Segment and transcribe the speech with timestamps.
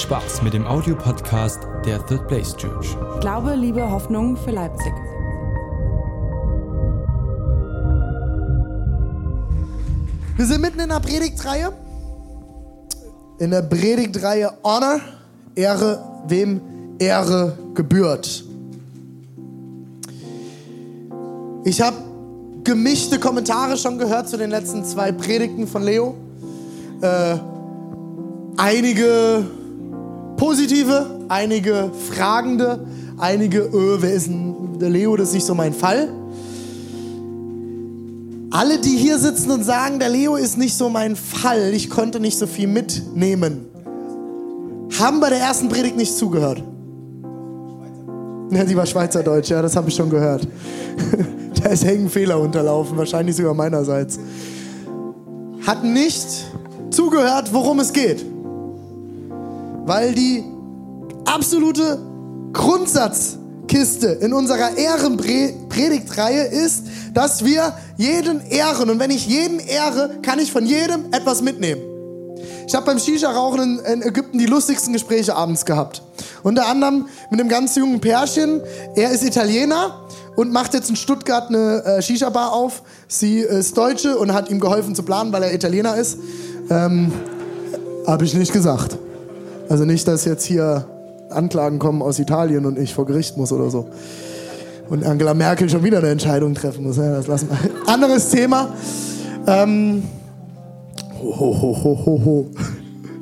[0.00, 2.96] Spaß mit dem Audiopodcast der Third Place Church.
[3.20, 4.92] Glaube, Liebe, Hoffnung für Leipzig.
[10.36, 11.72] Wir sind mitten in der Predigtreihe.
[13.38, 15.00] In der Predigtreihe Honor,
[15.54, 16.60] Ehre, wem
[16.98, 18.44] Ehre gebührt.
[21.64, 21.96] Ich habe
[22.64, 26.14] gemischte Kommentare schon gehört zu den letzten zwei Predigten von Leo.
[27.00, 27.38] Äh,
[28.56, 29.44] einige
[30.36, 32.86] positive, einige fragende,
[33.18, 36.08] einige, öh, wer ist denn der Leo, das ist nicht so mein Fall.
[38.50, 42.20] Alle, die hier sitzen und sagen, der Leo ist nicht so mein Fall, ich konnte
[42.20, 43.66] nicht so viel mitnehmen,
[44.98, 46.62] haben bei der ersten Predigt nicht zugehört.
[48.50, 50.46] Ja, die war Schweizerdeutsch, ja, das habe ich schon gehört.
[51.62, 54.18] da ist hängen Fehler unterlaufen, wahrscheinlich sogar meinerseits.
[55.66, 56.28] Hat nicht
[56.90, 58.24] zugehört, worum es geht.
[59.86, 60.44] Weil die
[61.24, 61.98] absolute
[62.52, 66.84] Grundsatzkiste in unserer Ehrenpredigtreihe ist,
[67.14, 68.90] dass wir jeden ehren.
[68.90, 71.82] Und wenn ich jeden ehre, kann ich von jedem etwas mitnehmen.
[72.66, 76.02] Ich habe beim Shisha-Rauchen in, Ägypten die lustigsten Gespräche abends gehabt.
[76.42, 78.60] Unter anderem mit einem ganz jungen Pärchen.
[78.96, 80.00] Er ist Italiener
[80.34, 82.82] und macht jetzt in Stuttgart eine äh, Shisha-Bar auf.
[83.06, 86.18] Sie ist Deutsche und hat ihm geholfen zu planen, weil er Italiener ist.
[86.70, 87.12] Ähm,
[88.04, 88.98] habe ich nicht gesagt.
[89.68, 90.86] Also nicht, dass jetzt hier
[91.30, 93.88] Anklagen kommen aus Italien und ich vor Gericht muss oder so.
[94.88, 96.96] Und Angela Merkel schon wieder eine Entscheidung treffen muss.
[96.96, 97.58] Ja, das lassen wir.
[97.92, 98.68] Anderes Thema.
[99.46, 100.04] Ähm,
[101.20, 102.50] ho, ho, ho, ho, ho.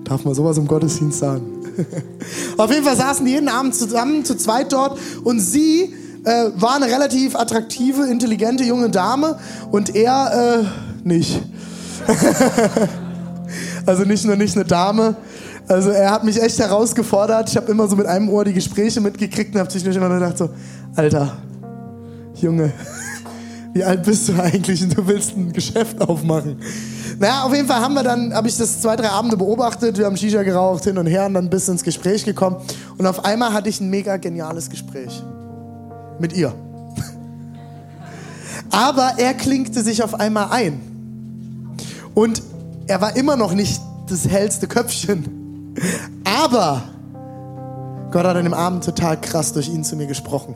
[0.04, 1.42] Darf man sowas im Gottesdienst sagen?
[2.58, 4.98] Auf jeden Fall saßen die jeden Abend zusammen, zu zweit dort.
[5.24, 9.38] Und sie äh, war eine relativ attraktive, intelligente junge Dame.
[9.70, 11.40] Und er äh, nicht.
[13.86, 15.16] also nicht nur nicht eine Dame.
[15.66, 17.48] Also er hat mich echt herausgefordert.
[17.48, 20.36] Ich habe immer so mit einem Ohr die Gespräche mitgekriegt und habe zwischendurch immer gedacht
[20.36, 20.50] so,
[20.94, 21.38] Alter,
[22.34, 22.72] Junge,
[23.72, 26.60] wie alt bist du eigentlich und du willst ein Geschäft aufmachen?
[27.18, 30.04] Naja, auf jeden Fall haben wir dann, habe ich das zwei, drei Abende beobachtet, wir
[30.04, 32.56] haben Shisha geraucht, hin und her und dann bis ins Gespräch gekommen.
[32.98, 35.22] Und auf einmal hatte ich ein mega geniales Gespräch.
[36.18, 36.52] Mit ihr.
[38.70, 40.80] Aber er klinkte sich auf einmal ein.
[42.14, 42.42] Und
[42.86, 45.43] er war immer noch nicht das hellste Köpfchen.
[46.24, 46.82] Aber
[48.10, 50.54] Gott hat an dem Abend total krass durch ihn zu mir gesprochen.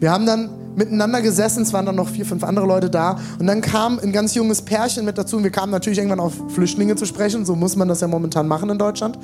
[0.00, 3.46] Wir haben dann miteinander gesessen, es waren dann noch vier, fünf andere Leute da und
[3.46, 6.96] dann kam ein ganz junges Pärchen mit dazu und wir kamen natürlich irgendwann auf Flüchtlinge
[6.96, 9.18] zu sprechen, so muss man das ja momentan machen in Deutschland.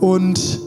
[0.00, 0.60] Und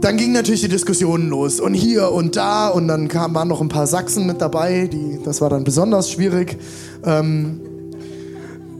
[0.00, 3.60] dann gingen natürlich die Diskussionen los und hier und da und dann kam, waren noch
[3.60, 6.58] ein paar Sachsen mit dabei, die, das war dann besonders schwierig.
[7.04, 7.60] Ähm,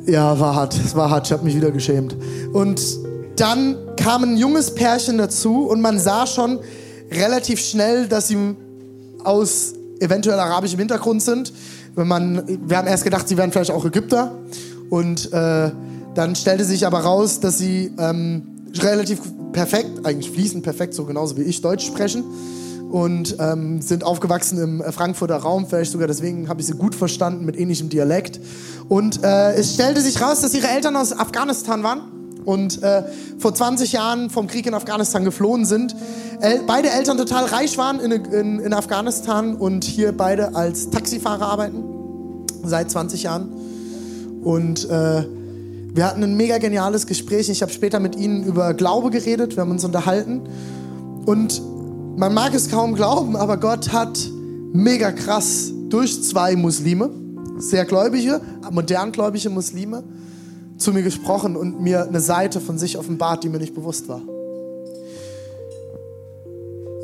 [0.06, 2.16] ja, war hart, es war hart, ich habe mich wieder geschämt.
[2.52, 2.80] Und
[3.40, 6.58] dann kam ein junges Pärchen dazu und man sah schon
[7.10, 8.36] relativ schnell, dass sie
[9.24, 11.52] aus eventuell arabischem Hintergrund sind.
[11.94, 14.32] Wenn man, wir haben erst gedacht, sie wären vielleicht auch Ägypter.
[14.90, 15.70] Und äh,
[16.14, 18.42] dann stellte sich aber raus, dass sie ähm,
[18.78, 19.20] relativ
[19.52, 22.24] perfekt, eigentlich fließend perfekt, so genauso wie ich, Deutsch sprechen.
[22.90, 27.44] Und ähm, sind aufgewachsen im Frankfurter Raum, vielleicht sogar deswegen habe ich sie gut verstanden
[27.44, 28.40] mit ähnlichem Dialekt.
[28.88, 33.02] Und äh, es stellte sich raus, dass ihre Eltern aus Afghanistan waren und äh,
[33.38, 35.94] vor 20 Jahren vom Krieg in Afghanistan geflohen sind.
[36.40, 41.46] El beide Eltern total reich waren in, in, in, Afghanistan und hier beide als Taxifahrer
[41.46, 41.84] arbeiten
[42.64, 43.48] seit 20 Jahren.
[44.42, 45.24] Und äh,
[45.92, 47.48] wir hatten ein mega geniales Gespräch.
[47.48, 50.42] Ich habe später mit ihnen über Glaube geredet, wir haben uns unterhalten.
[51.26, 51.60] Und
[52.16, 54.18] man mag es kaum glauben, aber Gott hat
[54.72, 57.10] mega krass durch zwei Muslime,
[57.58, 58.40] sehr gläubige,
[58.70, 60.04] modern gläubige Muslime,
[60.80, 64.22] zu mir gesprochen und mir eine Seite von sich offenbart, die mir nicht bewusst war.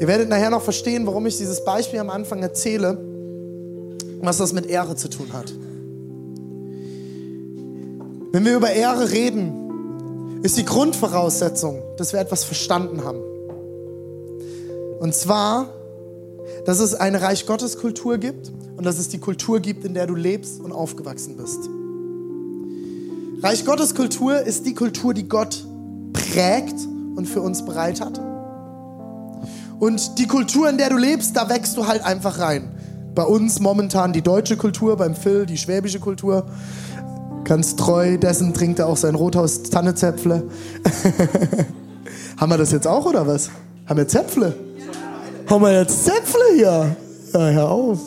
[0.01, 2.99] Ihr werdet nachher noch verstehen, warum ich dieses Beispiel am Anfang erzähle,
[4.21, 5.53] was das mit Ehre zu tun hat.
[8.33, 13.21] Wenn wir über Ehre reden, ist die Grundvoraussetzung, dass wir etwas verstanden haben.
[15.01, 15.71] Und zwar,
[16.65, 20.07] dass es eine Reich Gottes Kultur gibt und dass es die Kultur gibt, in der
[20.07, 21.71] du lebst und aufgewachsen bist.
[23.43, 25.67] Reich Gottes Kultur ist die Kultur, die Gott
[26.15, 26.75] prägt
[27.17, 28.19] und für uns bereit hat.
[29.79, 32.71] Und die Kultur, in der du lebst, da wächst du halt einfach rein.
[33.15, 36.47] Bei uns momentan die deutsche Kultur, beim Phil die schwäbische Kultur.
[37.45, 40.49] Ganz treu dessen trinkt er auch sein Rothaus Tannezäpfle.
[42.39, 43.51] Haben wir das jetzt auch oder was?
[43.87, 44.55] Haben wir Zäpfle?
[45.49, 46.97] Haben wir jetzt Zäpfle hier?
[47.33, 48.01] Ja, hör auf.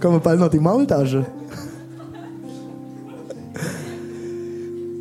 [0.00, 1.26] Kommen wir bald noch die Maultasche.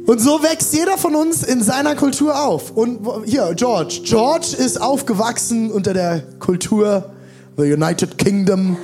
[0.09, 2.71] Und so wächst jeder von uns in seiner Kultur auf.
[2.71, 4.01] Und hier, George.
[4.03, 7.11] George ist aufgewachsen unter der Kultur,
[7.57, 8.75] the United Kingdom,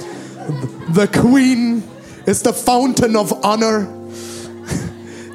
[0.93, 1.83] the Queen
[2.27, 3.87] is the fountain of honor.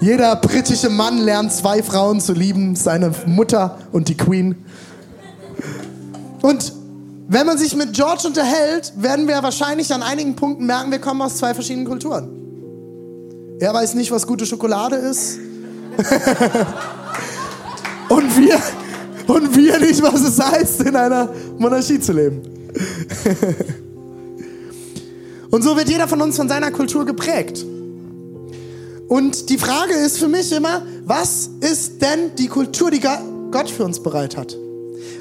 [0.01, 4.65] Jeder britische Mann lernt zwei Frauen zu lieben, seine Mutter und die Queen.
[6.41, 6.73] Und
[7.27, 11.21] wenn man sich mit George unterhält, werden wir wahrscheinlich an einigen Punkten merken, wir kommen
[11.21, 12.29] aus zwei verschiedenen Kulturen.
[13.59, 15.50] Er weiß nicht, was gute Schokolade ist.
[18.09, 18.59] und, wir,
[19.27, 22.41] und wir nicht, was es heißt, in einer Monarchie zu leben.
[25.51, 27.65] und so wird jeder von uns von seiner Kultur geprägt.
[29.09, 33.85] Und die Frage ist für mich immer, was ist denn die Kultur, die Gott für
[33.85, 34.57] uns bereit hat?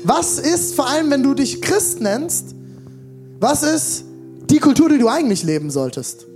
[0.04, 2.56] Was ist, vor allem wenn du dich Christ nennst,
[3.40, 4.04] was ist
[4.50, 6.28] die Kultur, die du eigentlich leben solltest?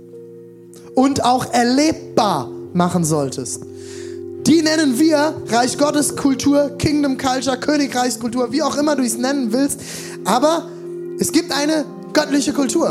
[0.94, 3.62] Und auch erlebbar machen solltest.
[4.46, 9.52] Die nennen wir Reich Gottes Kultur, Kingdom Culture, Königreichskultur, wie auch immer du es nennen
[9.54, 9.80] willst.
[10.26, 10.68] Aber
[11.18, 12.90] es gibt eine göttliche Kultur.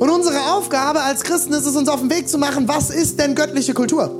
[0.00, 3.20] Und unsere Aufgabe als Christen ist es, uns auf den Weg zu machen, was ist
[3.20, 4.10] denn göttliche Kultur?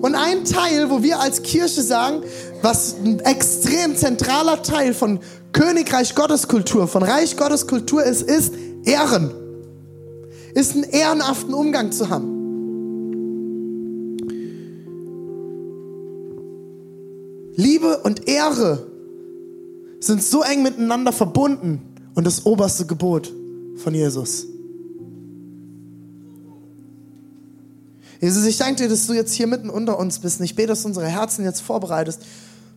[0.00, 2.22] Und ein Teil, wo wir als Kirche sagen,
[2.62, 5.18] was ein extrem zentraler Teil von
[5.52, 8.54] Königreich Gottes Kultur, von Reich Gottes Kultur ist, ist
[8.84, 9.32] Ehren.
[10.54, 12.39] Ist einen ehrenhaften Umgang zu haben.
[17.60, 18.86] Liebe und Ehre
[20.00, 21.82] sind so eng miteinander verbunden
[22.14, 23.30] und das oberste Gebot
[23.76, 24.46] von Jesus.
[28.18, 30.40] Jesus, ich danke dir, dass du jetzt hier mitten unter uns bist.
[30.40, 32.22] Und ich bete, dass du unsere Herzen jetzt vorbereitest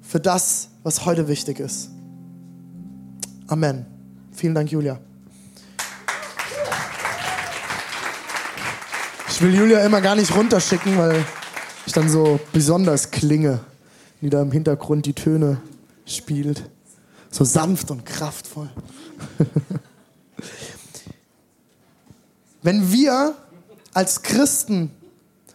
[0.01, 1.89] für das, was heute wichtig ist.
[3.47, 3.85] Amen.
[4.33, 4.99] Vielen Dank, Julia.
[9.29, 11.25] Ich will Julia immer gar nicht runterschicken, weil
[11.85, 13.61] ich dann so besonders klinge,
[14.23, 15.61] die da im Hintergrund die Töne
[16.05, 16.69] spielt.
[17.29, 18.69] So sanft und kraftvoll.
[22.61, 23.35] Wenn wir
[23.93, 24.91] als Christen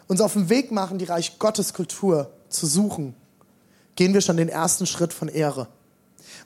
[0.07, 3.15] uns auf den Weg machen, die Reich Gottes Kultur zu suchen,
[3.97, 5.69] gehen wir schon den ersten Schritt von Ehre.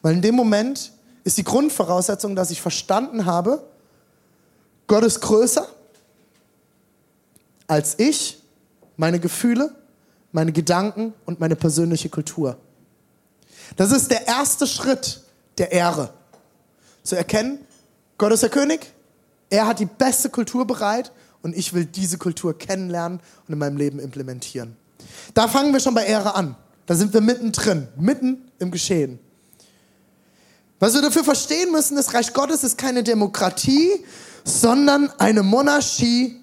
[0.01, 0.93] Weil in dem Moment
[1.25, 3.65] ist die Grundvoraussetzung, dass ich verstanden habe,
[4.87, 5.67] Gott ist größer
[7.67, 8.41] als ich,
[8.97, 9.75] meine Gefühle,
[10.33, 12.57] meine Gedanken und meine persönliche Kultur.
[13.77, 15.23] Das ist der erste Schritt
[15.59, 16.13] der Ehre.
[17.03, 17.59] Zu erkennen,
[18.19, 18.93] Gott ist der König,
[19.51, 21.13] er hat die beste Kultur bereit
[21.43, 24.77] und ich will diese Kultur kennenlernen und in meinem Leben implementieren.
[25.35, 26.57] Da fangen wir schon bei Ehre an.
[26.87, 29.19] Da sind wir mittendrin, mitten im Geschehen.
[30.79, 34.05] Was wir dafür verstehen müssen, das Reich Gottes ist keine Demokratie,
[34.45, 36.43] sondern eine Monarchie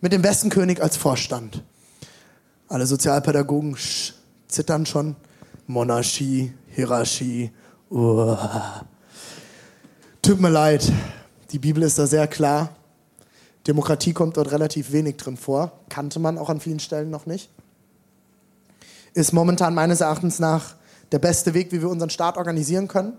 [0.00, 1.62] mit dem besten König als Vorstand.
[2.68, 3.76] Alle Sozialpädagogen
[4.48, 5.14] zittern schon.
[5.68, 7.52] Monarchie, Hierarchie.
[7.90, 8.84] Uah.
[10.20, 10.92] Tut mir leid,
[11.52, 12.70] die Bibel ist da sehr klar.
[13.68, 15.78] Demokratie kommt dort relativ wenig drin vor.
[15.88, 17.50] Kannte man auch an vielen Stellen noch nicht.
[19.14, 20.74] Ist momentan meines Erachtens nach
[21.12, 23.12] der beste Weg, wie wir unseren Staat organisieren können.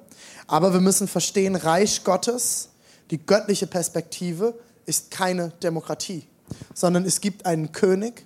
[0.48, 2.70] Aber wir müssen verstehen, Reich Gottes,
[3.12, 6.28] die göttliche Perspektive, ist keine Demokratie,
[6.74, 8.26] sondern es gibt einen König,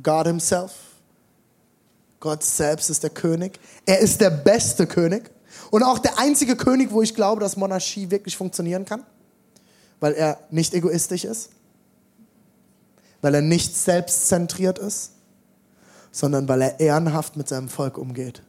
[0.00, 0.72] God Himself.
[2.20, 3.58] Gott selbst ist der König.
[3.84, 5.30] Er ist der beste König
[5.70, 9.04] und auch der einzige König, wo ich glaube, dass Monarchie wirklich funktionieren kann
[10.02, 11.50] weil er nicht egoistisch ist,
[13.20, 15.12] weil er nicht selbstzentriert ist,
[16.10, 18.42] sondern weil er ehrenhaft mit seinem Volk umgeht.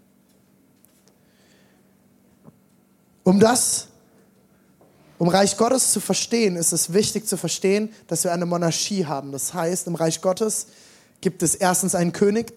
[3.24, 3.88] Um das,
[5.20, 9.32] um Reich Gottes zu verstehen, ist es wichtig zu verstehen, dass wir eine Monarchie haben.
[9.32, 10.66] Das heißt, im Reich Gottes
[11.24, 12.54] gibt es erstens einen König,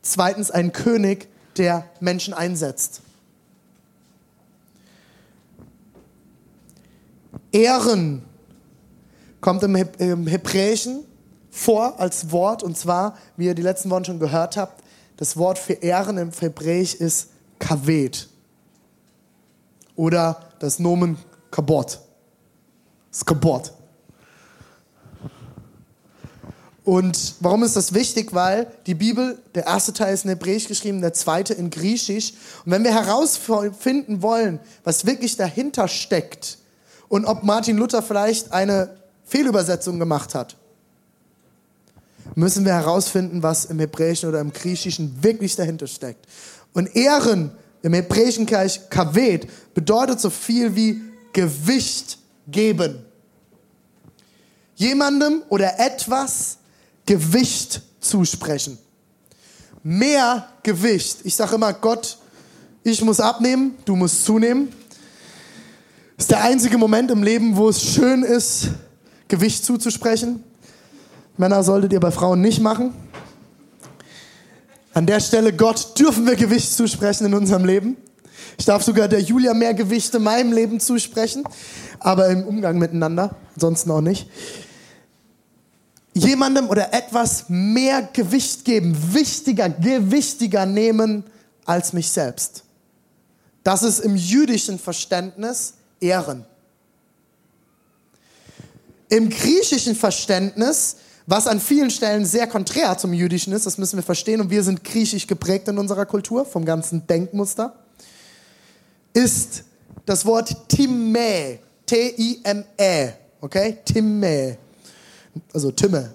[0.00, 3.02] zweitens einen König, der Menschen einsetzt.
[7.52, 8.24] Ehren
[9.42, 11.04] kommt im, im Hebräischen
[11.50, 14.82] vor als Wort und zwar, wie ihr die letzten Wochen schon gehört habt,
[15.18, 18.30] das Wort für Ehren im Hebräisch ist Kaved
[19.94, 21.18] oder das Nomen
[21.50, 22.00] Kabot.
[23.10, 23.72] Das Kabot.
[26.84, 28.34] Und warum ist das wichtig?
[28.34, 32.32] Weil die Bibel, der erste Teil ist in Hebräisch geschrieben, der zweite in Griechisch.
[32.64, 36.58] Und wenn wir herausfinden wollen, was wirklich dahinter steckt,
[37.12, 38.88] und ob Martin Luther vielleicht eine
[39.26, 40.56] Fehlübersetzung gemacht hat.
[42.34, 46.24] Müssen wir herausfinden, was im Hebräischen oder im Griechischen wirklich dahinter steckt.
[46.72, 47.50] Und Ehren
[47.82, 51.02] im Hebräischen gleich Kaved bedeutet so viel wie
[51.34, 52.16] Gewicht
[52.48, 53.04] geben.
[54.76, 56.56] Jemandem oder etwas
[57.06, 58.78] Gewicht zusprechen.
[59.82, 61.18] mehr Gewicht.
[61.24, 62.18] Ich sage immer, Gott,
[62.84, 64.68] ich muss abnehmen, du musst zunehmen.
[66.16, 68.68] Ist der einzige Moment im Leben, wo es schön ist,
[69.26, 70.44] Gewicht zuzusprechen.
[71.36, 72.94] Männer solltet ihr bei Frauen nicht machen.
[74.94, 77.96] An der Stelle, Gott, dürfen wir Gewicht zusprechen in unserem Leben.
[78.58, 81.44] Ich darf sogar der Julia mehr Gewicht in meinem Leben zusprechen,
[81.98, 84.28] aber im Umgang miteinander, ansonsten auch nicht.
[86.14, 91.24] Jemandem oder etwas mehr Gewicht geben, wichtiger, gewichtiger nehmen
[91.64, 92.64] als mich selbst.
[93.62, 96.44] Das ist im jüdischen Verständnis Ehren.
[99.08, 104.02] Im griechischen Verständnis, was an vielen Stellen sehr konträr zum jüdischen ist, das müssen wir
[104.02, 107.74] verstehen, und wir sind griechisch geprägt in unserer Kultur, vom ganzen Denkmuster,
[109.12, 109.64] ist
[110.06, 113.08] das Wort Timme, T-I-M-E,
[113.40, 113.78] okay?
[113.84, 114.58] Timme,
[115.52, 116.12] also Timme.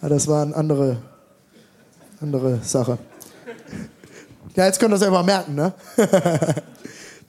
[0.00, 0.96] Ja, das war eine andere,
[2.20, 2.98] andere Sache.
[4.54, 5.72] Ja, jetzt könnt ihr das mal merken, ne?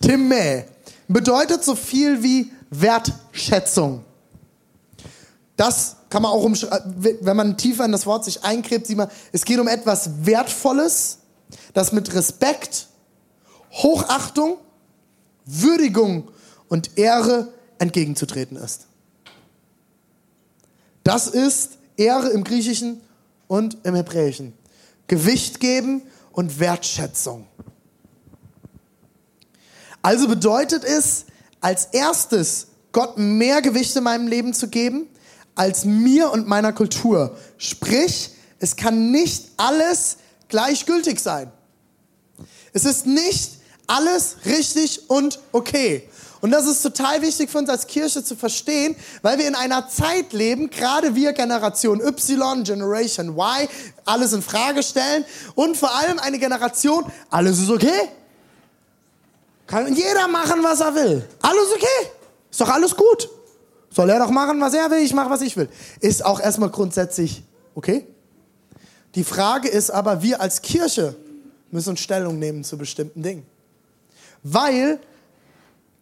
[0.01, 0.65] Timme
[1.07, 4.03] bedeutet so viel wie Wertschätzung.
[5.55, 6.43] Das kann man auch,
[6.91, 11.19] wenn man tiefer in das Wort sich einkrebt, sieht man, es geht um etwas Wertvolles,
[11.73, 12.87] das mit Respekt,
[13.71, 14.57] Hochachtung,
[15.45, 16.29] Würdigung
[16.69, 17.49] und Ehre
[17.79, 18.87] entgegenzutreten ist.
[21.03, 23.01] Das ist Ehre im Griechischen
[23.47, 24.53] und im Hebräischen.
[25.07, 27.47] Gewicht geben und Wertschätzung.
[30.01, 31.25] Also bedeutet es,
[31.61, 35.07] als erstes Gott mehr Gewicht in meinem Leben zu geben,
[35.55, 37.37] als mir und meiner Kultur.
[37.57, 40.17] Sprich, es kann nicht alles
[40.47, 41.51] gleichgültig sein.
[42.73, 46.09] Es ist nicht alles richtig und okay.
[46.43, 49.87] Und das ist total wichtig für uns als Kirche zu verstehen, weil wir in einer
[49.87, 53.69] Zeit leben, gerade wir Generation Y, Generation Y,
[54.03, 55.23] alles in Frage stellen
[55.55, 58.09] und vor allem eine Generation, alles ist okay.
[59.67, 61.25] Kann jeder machen, was er will.
[61.41, 62.09] Alles okay.
[62.51, 63.29] Ist doch alles gut.
[63.89, 65.69] Soll er doch machen, was er will, ich mache, was ich will.
[66.01, 67.41] Ist auch erstmal grundsätzlich
[67.73, 68.05] okay.
[69.15, 71.15] Die Frage ist aber, wir als Kirche
[71.71, 73.45] müssen Stellung nehmen zu bestimmten Dingen.
[74.43, 74.99] Weil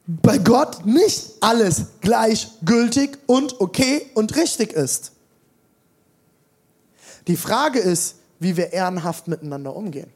[0.08, 5.12] bei Gott nicht alles gleichgültig und okay und richtig ist.
[7.28, 10.12] Die Frage ist, wie wir ehrenhaft miteinander umgehen,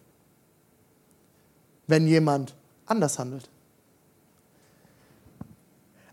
[1.88, 2.56] wenn jemand
[2.88, 3.48] anders handelt.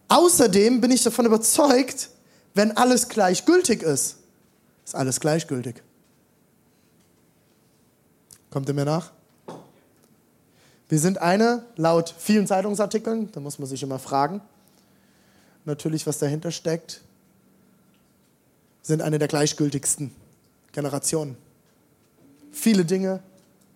[0.08, 2.10] Außerdem bin ich davon überzeugt,
[2.54, 4.18] wenn alles gleichgültig ist,
[4.84, 5.82] ist alles gleichgültig.
[8.50, 9.10] Kommt ihr mir nach?
[10.92, 14.42] Wir sind eine, laut vielen Zeitungsartikeln, da muss man sich immer fragen,
[15.64, 17.00] natürlich, was dahinter steckt,
[18.82, 20.14] sind eine der gleichgültigsten
[20.72, 21.38] Generationen.
[22.50, 23.22] Viele Dinge,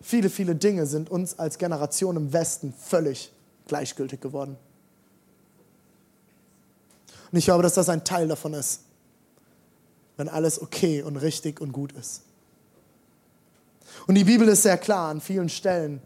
[0.03, 3.33] viele, viele Dinge sind uns als Generation im Westen völlig
[3.67, 4.59] gleichgültig geworden.
[7.33, 8.83] Und ich glaube, dass das ein Teil davon ist,
[10.19, 12.25] wenn alles okay und richtig und gut ist.
[14.07, 16.03] Und die Bibel ist sehr klar an vielen Stellen,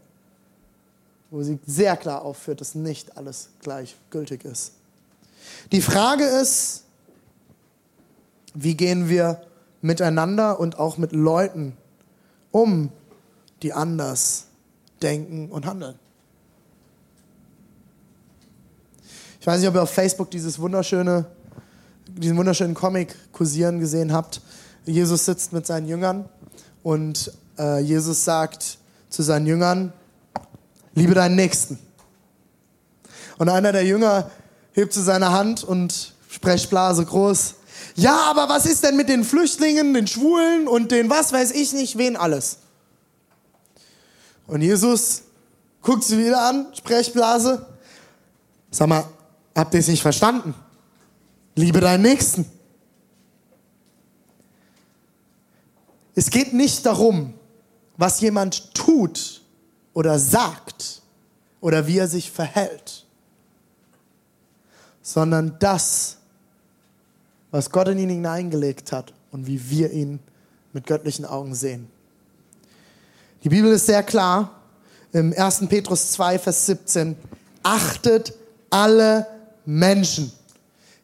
[1.31, 4.73] wo sie sehr klar aufführt, dass nicht alles gleichgültig ist.
[5.71, 6.83] Die Frage ist,
[8.53, 9.41] wie gehen wir
[9.81, 11.75] miteinander und auch mit Leuten
[12.51, 12.91] um,
[13.63, 14.47] die anders
[15.01, 15.97] denken und handeln?
[19.39, 21.25] Ich weiß nicht, ob ihr auf Facebook dieses wunderschöne,
[22.07, 24.41] diesen wunderschönen Comic kursieren gesehen habt.
[24.85, 26.27] Jesus sitzt mit seinen Jüngern
[26.83, 28.77] und äh, Jesus sagt
[29.09, 29.93] zu seinen Jüngern,
[30.95, 31.79] liebe deinen Nächsten.
[33.37, 34.29] Und einer der Jünger
[34.73, 37.55] hebt zu seiner Hand und Sprechblase groß.
[37.95, 41.73] Ja, aber was ist denn mit den Flüchtlingen, den Schwulen und den was weiß ich
[41.73, 42.57] nicht, wen alles?
[44.47, 45.23] Und Jesus
[45.81, 47.65] guckt sie wieder an, Sprechblase.
[48.69, 49.05] Sag mal,
[49.55, 50.53] Habt ihr es nicht verstanden?
[51.55, 52.45] Liebe deinen Nächsten.
[56.15, 57.33] Es geht nicht darum,
[57.97, 59.40] was jemand tut
[59.93, 61.01] oder sagt
[61.59, 63.05] oder wie er sich verhält,
[65.01, 66.17] sondern das,
[67.51, 70.19] was Gott in ihn hineingelegt hat und wie wir ihn
[70.73, 71.89] mit göttlichen Augen sehen.
[73.43, 74.61] Die Bibel ist sehr klar
[75.11, 75.67] im 1.
[75.67, 77.15] Petrus 2, Vers 17.
[77.63, 78.33] Achtet
[78.69, 79.27] alle
[79.65, 80.31] Menschen.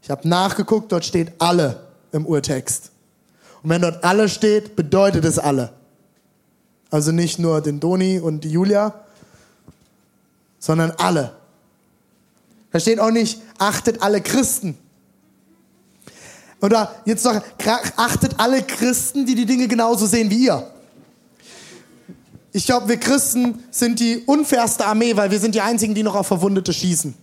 [0.01, 2.91] Ich habe nachgeguckt, dort steht alle im Urtext.
[3.61, 5.73] Und wenn dort alle steht, bedeutet es alle.
[6.89, 8.93] Also nicht nur den Doni und die Julia,
[10.59, 11.35] sondern alle.
[12.71, 14.77] Da steht auch nicht, achtet alle Christen.
[16.61, 17.41] Oder jetzt noch,
[17.97, 20.71] achtet alle Christen, die die Dinge genauso sehen wie ihr.
[22.51, 26.15] Ich glaube, wir Christen sind die unfairste Armee, weil wir sind die Einzigen, die noch
[26.15, 27.13] auf Verwundete schießen.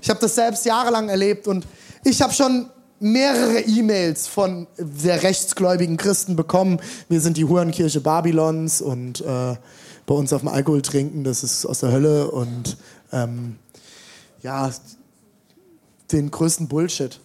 [0.00, 1.66] Ich habe das selbst jahrelang erlebt und
[2.04, 2.70] ich habe schon
[3.00, 6.80] mehrere E-Mails von sehr rechtsgläubigen Christen bekommen.
[7.08, 9.56] Wir sind die Hurenkirche Babylons und äh,
[10.06, 12.76] bei uns auf dem Alkohol trinken, das ist aus der Hölle und
[13.12, 13.56] ähm,
[14.42, 14.70] ja,
[16.12, 17.18] den größten Bullshit.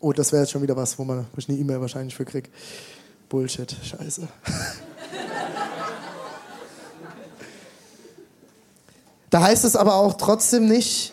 [0.00, 2.24] Oh, das wäre jetzt schon wieder was, wo, man, wo ich eine E-Mail wahrscheinlich für
[2.24, 2.48] krieg.
[3.28, 4.28] Bullshit, scheiße.
[9.30, 11.12] da heißt es aber auch trotzdem nicht,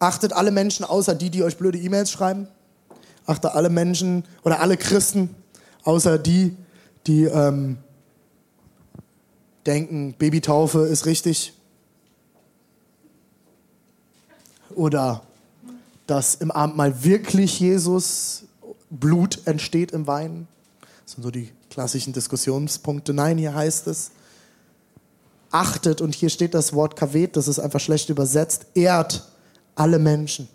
[0.00, 2.48] achtet alle Menschen außer die, die euch blöde E-Mails schreiben.
[3.26, 5.36] Achtet alle Menschen oder alle Christen
[5.84, 6.56] außer die,
[7.06, 7.78] die ähm,
[9.66, 11.52] denken, Babytaufe ist richtig.
[14.74, 15.22] Oder
[16.06, 18.44] dass im Abendmahl wirklich Jesus
[18.90, 20.48] Blut entsteht im Wein.
[21.04, 23.12] Das sind so die klassischen Diskussionspunkte.
[23.12, 24.10] Nein, hier heißt es,
[25.52, 29.24] achtet, und hier steht das Wort kavet, das ist einfach schlecht übersetzt, ehrt
[29.80, 30.46] alle Menschen.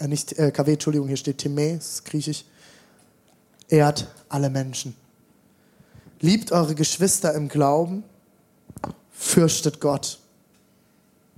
[0.00, 2.44] Äh, nicht äh, kavet, Entschuldigung, hier steht ist griechisch.
[3.68, 4.96] Ehrt alle Menschen.
[6.18, 8.02] Liebt eure Geschwister im Glauben,
[9.12, 10.18] fürchtet Gott.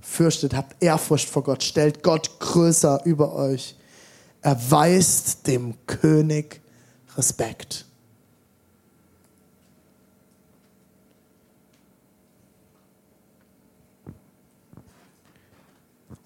[0.01, 3.75] Fürchtet, habt Ehrfurcht vor Gott, stellt Gott größer über euch.
[4.41, 6.61] Erweist dem König
[7.15, 7.85] Respekt.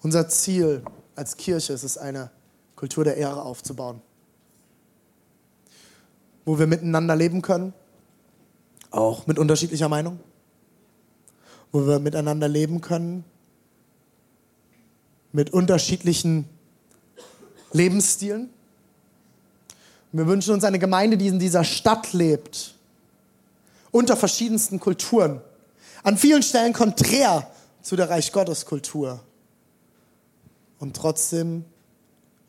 [0.02, 0.82] Unser Ziel
[1.16, 2.30] als Kirche ist es, eine
[2.76, 4.00] Kultur der Ehre aufzubauen,
[6.44, 7.74] wo wir miteinander leben können,
[8.90, 10.20] auch mit unterschiedlicher Meinung,
[11.72, 13.24] wo wir miteinander leben können,
[15.32, 16.48] mit unterschiedlichen
[17.72, 18.50] Lebensstilen.
[20.12, 22.74] Wir wünschen uns eine Gemeinde, die in dieser Stadt lebt,
[23.90, 25.40] unter verschiedensten Kulturen,
[26.04, 27.50] an vielen Stellen konträr
[27.82, 29.20] zu der Reich Gottes Kultur
[30.78, 31.64] und trotzdem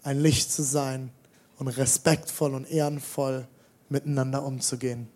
[0.04, 1.12] ein Licht zu sein
[1.58, 3.48] und respektvoll und ehrenvoll
[3.90, 5.08] miteinander umzugehen.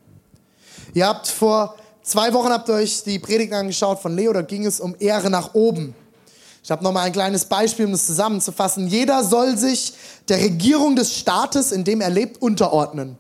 [0.94, 4.66] Ihr habt vor zwei Wochen habt ihr euch die Predigt angeschaut von Leo, da ging
[4.66, 5.96] es um Ehre nach oben.
[6.64, 8.88] Ich habe noch mal ein kleines Beispiel, um das zusammenzufassen.
[8.88, 9.94] Jeder soll sich
[10.30, 13.18] der Regierung des Staates, in dem er lebt, unterordnen.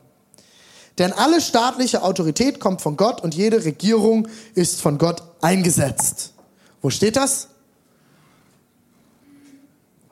[0.97, 6.33] Denn alle staatliche Autorität kommt von Gott und jede Regierung ist von Gott eingesetzt.
[6.81, 7.49] Wo steht das?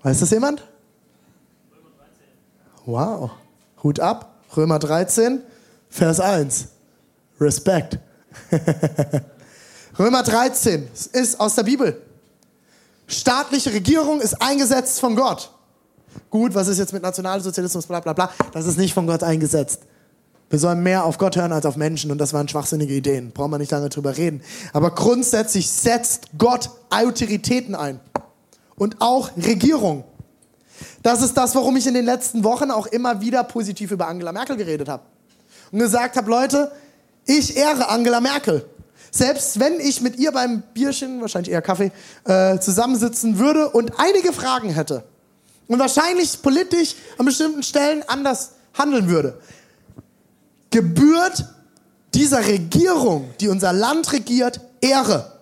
[0.04, 0.64] Weiß das jemand?
[2.86, 3.32] Wow.
[3.84, 4.36] Hut ab.
[4.56, 5.42] Römer 13,
[5.90, 6.68] Vers 1.
[7.40, 8.00] Respekt.
[10.00, 12.02] Römer 13 ist aus der Bibel.
[13.08, 15.52] Staatliche Regierung ist eingesetzt von Gott.
[16.30, 18.32] Gut, was ist jetzt mit Nationalsozialismus, bla bla bla?
[18.52, 19.82] Das ist nicht von Gott eingesetzt.
[20.50, 23.32] Wir sollen mehr auf Gott hören als auf Menschen und das waren schwachsinnige Ideen.
[23.32, 24.42] Brauchen wir nicht lange drüber reden.
[24.74, 28.02] Aber grundsätzlich setzt Gott Autoritäten ein
[28.82, 30.04] und auch Regierung.
[31.04, 34.32] Das ist das, warum ich in den letzten Wochen auch immer wieder positiv über Angela
[34.32, 35.04] Merkel geredet habe.
[35.72, 36.72] Und gesagt habe, Leute,
[37.28, 38.66] ich ehre Angela Merkel.
[39.12, 41.92] Selbst wenn ich mit ihr beim Bierchen, wahrscheinlich eher Kaffee,
[42.24, 45.04] äh, zusammensitzen würde und einige Fragen hätte
[45.68, 49.40] und wahrscheinlich politisch an bestimmten Stellen anders handeln würde,
[50.72, 51.46] gebührt
[52.16, 55.34] dieser Regierung, die unser Land regiert, Ehre.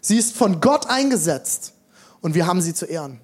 [0.00, 1.74] Sie ist von Gott eingesetzt
[2.26, 3.20] und wir haben sie zu ehren.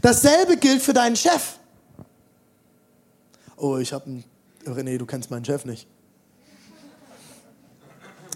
[0.00, 1.58] Dasselbe gilt für deinen Chef.
[3.58, 4.24] Oh, ich habe einen.
[4.64, 5.86] René, du kennst meinen Chef nicht.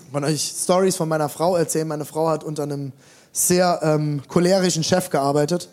[0.05, 1.89] Ich kann euch Stories von meiner Frau erzählen.
[1.89, 2.93] Meine Frau hat unter einem
[3.33, 5.71] sehr ähm, cholerischen Chef gearbeitet.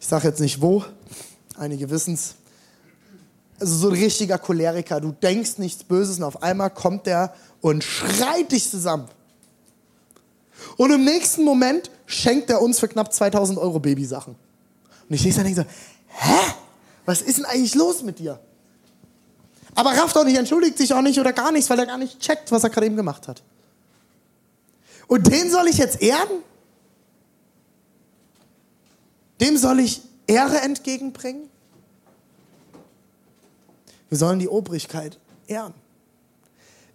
[0.00, 0.82] Ich sage jetzt nicht wo,
[1.58, 2.36] einige wissen es.
[3.58, 5.02] Also so ein richtiger Choleriker.
[5.02, 9.06] Du denkst nichts Böses und auf einmal kommt der und schreit dich zusammen.
[10.76, 14.34] Und im nächsten Moment schenkt er uns für knapp 2000 Euro Babysachen.
[15.08, 15.66] Und ich lese dann denke so,
[16.08, 16.54] hä?
[17.04, 18.38] Was ist denn eigentlich los mit dir?
[19.74, 22.20] Aber rafft auch nicht, entschuldigt sich auch nicht oder gar nichts, weil er gar nicht
[22.20, 23.42] checkt, was er gerade eben gemacht hat.
[25.06, 26.42] Und den soll ich jetzt ehren?
[29.40, 31.48] Dem soll ich Ehre entgegenbringen?
[34.08, 35.74] Wir sollen die Obrigkeit ehren.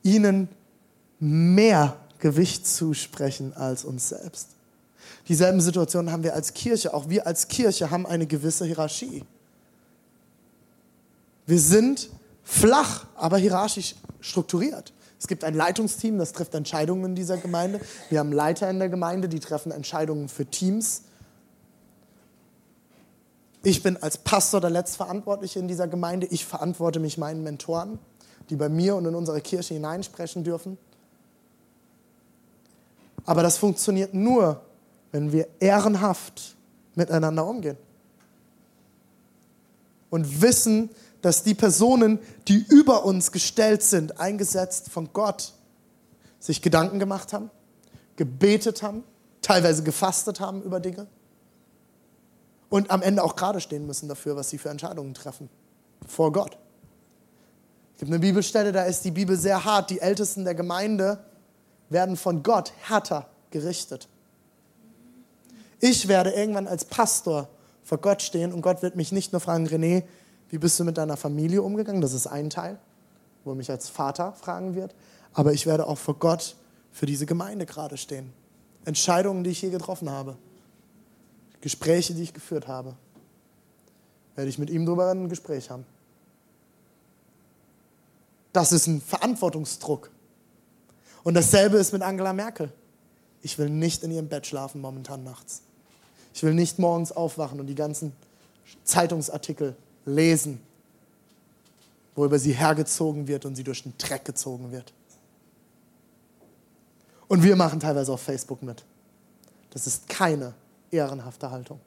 [0.04, 0.48] Ihnen
[1.20, 4.50] mehr Gewicht zusprechen als uns selbst.
[5.28, 6.94] Dieselben Situationen haben wir als Kirche.
[6.94, 9.24] Auch wir als Kirche haben eine gewisse Hierarchie.
[11.46, 12.10] Wir sind
[12.44, 14.94] flach, aber hierarchisch strukturiert.
[15.20, 17.80] Es gibt ein Leitungsteam, das trifft Entscheidungen in dieser Gemeinde.
[18.10, 21.04] Wir haben Leiter in der Gemeinde, die treffen Entscheidungen für Teams.
[23.64, 26.28] Ich bin als Pastor der Letztverantwortliche in dieser Gemeinde.
[26.28, 27.98] Ich verantworte mich meinen Mentoren.
[28.52, 30.78] die bei mir und in unsere Kirche hineinsprechen dürfen.
[33.26, 34.62] Aber das funktioniert nur,
[35.12, 36.56] wenn wir ehrenhaft
[36.96, 37.78] miteinander umgehen.
[40.10, 40.90] Und wissen,
[41.22, 45.54] dass die Personen, die über uns gestellt sind, eingesetzt von Gott,
[46.40, 47.50] sich Gedanken gemacht haben,
[48.16, 49.04] gebetet haben,
[49.42, 51.08] teilweise gefastet haben über Dinge
[52.70, 55.50] und am Ende auch gerade stehen müssen dafür, was sie für Entscheidungen treffen
[56.08, 56.58] vor Gott.
[57.94, 59.90] Es gibt eine Bibelstelle, da ist die Bibel sehr hart.
[59.90, 61.24] Die Ältesten der Gemeinde
[61.90, 64.08] werden von Gott härter gerichtet.
[65.80, 67.48] Ich werde irgendwann als Pastor
[67.84, 70.04] vor Gott stehen und Gott wird mich nicht nur fragen, René,
[70.50, 72.02] wie bist du mit deiner Familie umgegangen?
[72.02, 72.80] Das ist ein Teil,
[73.44, 74.96] wo er mich als Vater fragen wird.
[75.34, 76.56] Aber ich werde auch vor Gott
[76.92, 78.32] für diese Gemeinde gerade stehen.
[78.86, 80.38] Entscheidungen, die ich hier getroffen habe.
[81.62, 82.96] Gespräche, die ich geführt habe.
[84.36, 85.86] Werde ich mit ihm darüber ein Gespräch haben.
[88.54, 90.10] Das ist ein Verantwortungsdruck.
[91.26, 92.72] Und dasselbe ist mit Angela Merkel.
[93.42, 95.64] Ich will nicht in ihrem Bett schlafen momentan nachts.
[96.36, 98.14] Ich will nicht morgens aufwachen und die ganzen
[98.84, 100.62] Zeitungsartikel lesen,
[102.14, 104.94] wo über sie hergezogen wird und sie durch den Dreck gezogen wird.
[107.28, 108.86] Und wir machen teilweise auf Facebook mit.
[109.72, 110.54] Das ist keine
[110.92, 111.80] ehrenhafte Haltung.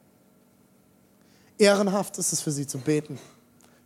[1.58, 3.20] Ehrenhaft ist es für sie zu beten,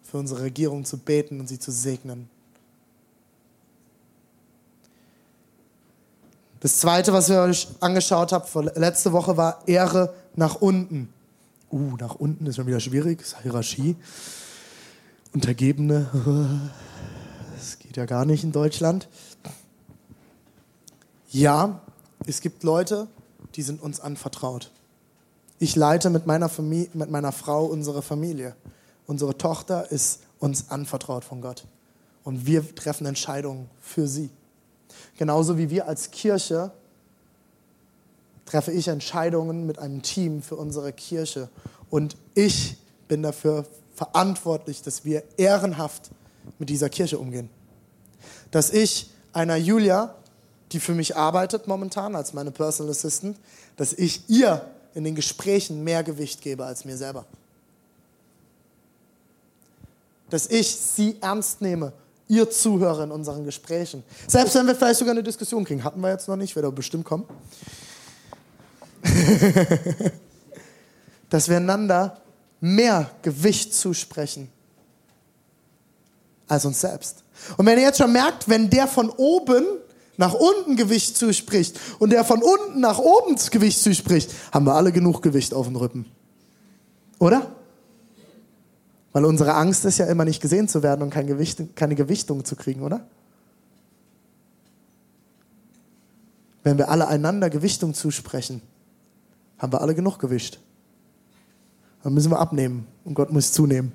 [0.03, 2.31] für unsere Regierung zu beten und sie zu segnen.
[6.63, 11.13] Das zweite, was wir euch angeschaut haben letzte Woche, war Ehre nach unten.
[11.73, 13.97] Uh, nach unten ist schon wieder schwierig, ist Hierarchie.
[15.33, 16.07] Untergebene,
[17.57, 19.09] das geht ja gar nicht in Deutschland.
[21.31, 21.81] Ja,
[22.29, 23.09] es gibt Leute,
[23.57, 24.71] die sind uns anvertraut.
[25.59, 28.55] Ich leite mit meiner, Familie, mit meiner Frau unsere Familie.
[29.09, 31.67] Unsere Tochter ist uns anvertraut von Gott.
[32.23, 34.31] Und wir treffen Entscheidungen für sie.
[35.17, 36.73] Genauso wie wir als Kirche
[38.47, 41.49] treffe ich Entscheidungen mit einem Team für unsere Kirche.
[41.91, 42.77] Und ich
[43.09, 46.11] bin dafür verantwortlich, dass wir ehrenhaft
[46.59, 47.49] mit dieser Kirche umgehen.
[48.51, 50.15] Dass ich einer Julia,
[50.73, 53.39] die für mich arbeitet momentan als meine Personal Assistant,
[53.77, 57.25] dass ich ihr in den Gesprächen mehr Gewicht gebe als mir selber.
[60.31, 61.93] Dass ich sie ernst nehme
[62.33, 64.03] ihr zuhöre in unseren Gesprächen.
[64.27, 65.85] Selbst wenn wir vielleicht sogar eine Diskussion kriegen.
[65.85, 67.25] Hatten wir jetzt noch nicht, wird aber bestimmt kommen.
[71.29, 72.23] Dass wir einander
[72.59, 74.51] mehr Gewicht zusprechen
[76.49, 77.23] als uns selbst.
[77.59, 79.67] Und wenn ihr jetzt schon merkt, wenn der von oben
[80.17, 84.93] nach unten Gewicht zuspricht und der von unten nach oben Gewicht zuspricht, haben wir alle
[84.93, 86.07] genug Gewicht auf dem Rücken.
[87.19, 87.53] Oder?
[89.13, 92.45] Weil unsere Angst ist ja immer nicht gesehen zu werden und kein Gewicht, keine Gewichtung
[92.45, 93.07] zu kriegen, oder?
[96.63, 98.63] Wenn wir alle einander Gewichtung zusprechen,
[99.59, 100.61] haben wir alle genug gewischt.
[102.03, 103.93] Dann müssen wir abnehmen und Gott muss zunehmen.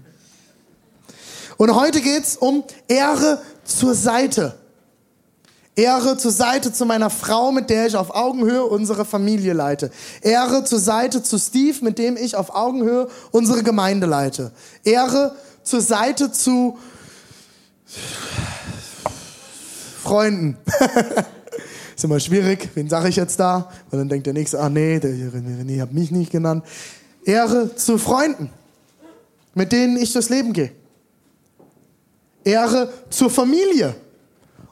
[1.57, 4.57] Und heute geht es um Ehre zur Seite.
[5.77, 9.91] Ehre zur Seite zu meiner Frau, mit der ich auf Augenhöhe unsere Familie leite.
[10.21, 14.51] Ehre zur Seite zu Steve, mit dem ich auf Augenhöhe unsere Gemeinde leite.
[14.83, 16.79] Ehre zur Seite zu
[20.01, 20.57] Freunden.
[21.95, 23.69] ist immer schwierig, wen sage ich jetzt da?
[23.91, 26.65] Weil dann denkt der Nächste, ah nee, der René hat mich nicht genannt.
[27.23, 28.49] Ehre zu Freunden,
[29.53, 30.71] mit denen ich durchs Leben gehe.
[32.43, 33.93] Ehre zur Familie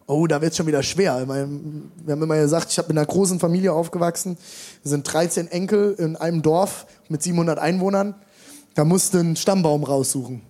[0.08, 1.28] oh, da wird es schon wieder schwer.
[1.28, 4.38] wir haben immer gesagt, ich habe in einer großen Familie aufgewachsen.
[4.84, 8.16] Wir sind 13 Enkel in einem Dorf mit 700 Einwohnern.
[8.76, 10.42] Da musst du einen Stammbaum raussuchen,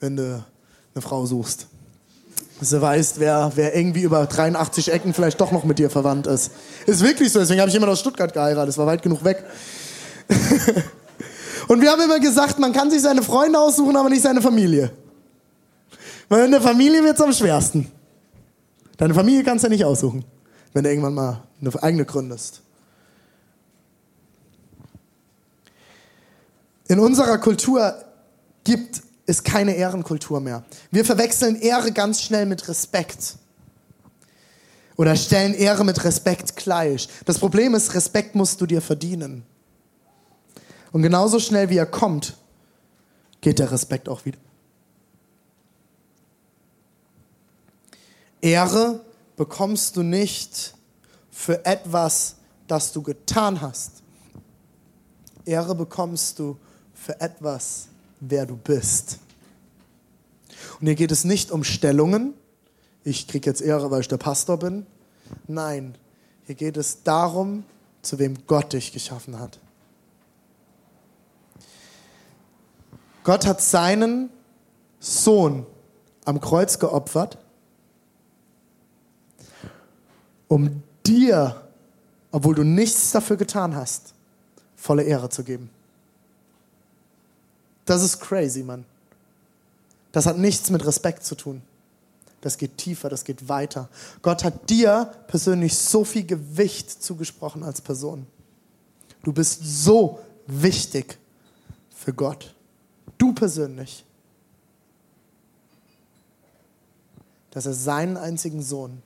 [0.00, 0.44] wenn du
[0.94, 1.66] eine Frau suchst.
[2.60, 6.28] Dass du weißt, wer, wer irgendwie über 83 Ecken vielleicht doch noch mit dir verwandt
[6.28, 6.52] ist.
[6.86, 8.68] Ist wirklich so, deswegen habe ich immer aus Stuttgart geheiratet.
[8.68, 9.44] Das war weit genug weg.
[11.68, 14.92] Und wir haben immer gesagt, man kann sich seine Freunde aussuchen, aber nicht seine Familie.
[16.28, 17.90] Weil in der Familie wird es am schwersten.
[19.02, 20.24] Deine Familie kannst du ja nicht aussuchen,
[20.74, 22.62] wenn du irgendwann mal eine eigene gründest.
[26.86, 27.96] In unserer Kultur
[28.62, 30.62] gibt es keine Ehrenkultur mehr.
[30.92, 33.38] Wir verwechseln Ehre ganz schnell mit Respekt.
[34.96, 37.08] Oder stellen Ehre mit Respekt gleich.
[37.24, 39.42] Das Problem ist, Respekt musst du dir verdienen.
[40.92, 42.36] Und genauso schnell wie er kommt,
[43.40, 44.38] geht der Respekt auch wieder.
[48.42, 49.00] Ehre
[49.36, 50.74] bekommst du nicht
[51.30, 54.02] für etwas, das du getan hast.
[55.46, 56.58] Ehre bekommst du
[56.92, 57.88] für etwas,
[58.20, 59.18] wer du bist.
[60.80, 62.34] Und hier geht es nicht um Stellungen,
[63.04, 64.86] ich kriege jetzt Ehre, weil ich der Pastor bin.
[65.48, 65.96] Nein,
[66.44, 67.64] hier geht es darum,
[68.02, 69.58] zu wem Gott dich geschaffen hat.
[73.24, 74.30] Gott hat seinen
[75.00, 75.66] Sohn
[76.24, 77.38] am Kreuz geopfert,
[80.52, 81.62] um dir,
[82.30, 84.12] obwohl du nichts dafür getan hast,
[84.76, 85.70] volle Ehre zu geben.
[87.86, 88.84] Das ist crazy, Mann.
[90.12, 91.62] Das hat nichts mit Respekt zu tun.
[92.42, 93.88] Das geht tiefer, das geht weiter.
[94.20, 98.26] Gott hat dir persönlich so viel Gewicht zugesprochen als Person.
[99.22, 101.18] Du bist so wichtig
[101.94, 102.54] für Gott.
[103.16, 104.04] Du persönlich.
[107.52, 109.02] Dass er seinen einzigen Sohn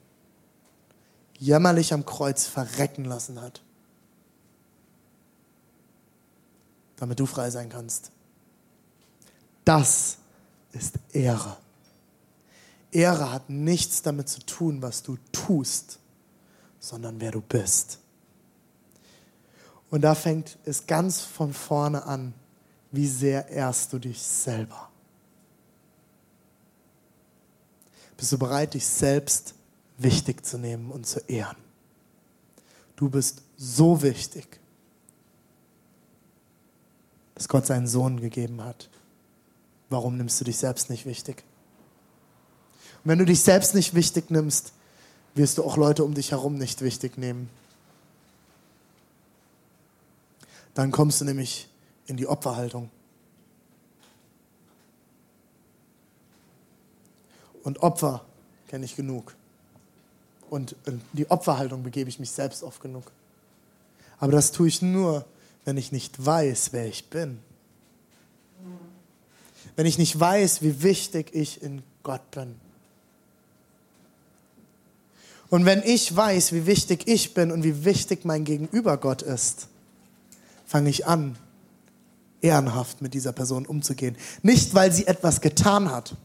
[1.38, 3.62] jämmerlich am Kreuz verrecken lassen hat.
[6.96, 8.10] Damit du frei sein kannst.
[9.64, 10.18] Das
[10.72, 11.56] ist Ehre.
[12.92, 15.98] Ehre hat nichts damit zu tun, was du tust,
[16.78, 17.98] sondern wer du bist.
[19.90, 22.32] Und da fängt es ganz von vorne an,
[22.92, 24.88] wie sehr ehrst du dich selber.
[28.16, 29.55] Bist du bereit, dich selbst
[29.98, 31.56] wichtig zu nehmen und zu ehren?
[32.96, 34.60] Du bist so wichtig,
[37.34, 38.88] dass Gott seinen Sohn gegeben hat.
[39.90, 41.44] Warum nimmst du dich selbst nicht wichtig?
[43.04, 44.72] Und wenn du dich selbst nicht wichtig nimmst,
[45.34, 47.50] wirst du auch Leute um dich herum nicht wichtig nehmen.
[50.74, 51.68] Dann kommst du nämlich
[52.06, 52.90] in die Opferhaltung.
[57.62, 58.24] Und Opfer
[58.68, 59.34] kenne ich genug.
[60.50, 63.10] Und in die Opferhaltung begebe ich mich selbst oft genug.
[64.18, 65.24] Aber das tue ich nur,
[65.64, 67.38] wenn ich nicht weiß, wer ich bin.
[69.74, 72.54] Wenn ich nicht weiß, wie wichtig ich in Gott bin.
[75.48, 79.68] Und wenn ich weiß, wie wichtig ich bin und wie wichtig mein Gegenüber Gott ist,
[80.66, 81.36] fange ich an,
[82.40, 84.16] ehrenhaft mit dieser Person umzugehen.
[84.42, 86.16] Nicht, weil sie etwas getan hat,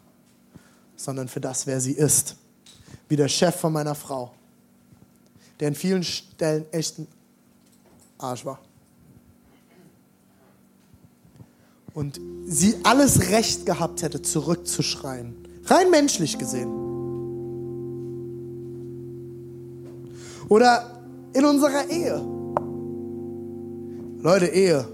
[0.96, 2.36] sondern für das, wer sie ist.
[3.10, 4.32] Wie der Chef von meiner Frau,
[5.60, 7.08] der in vielen Stellen echt ein
[8.18, 8.60] Arsch war.
[11.94, 15.36] Und sie alles Recht gehabt hätte, zurückzuschreien.
[15.66, 16.72] Rein menschlich gesehen.
[20.48, 21.00] Oder
[21.34, 22.22] in unserer Ehe.
[24.22, 24.88] Leute, Ehe,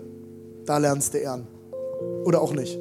[0.66, 1.48] da lernst du ehren.
[2.26, 2.78] Oder auch nicht.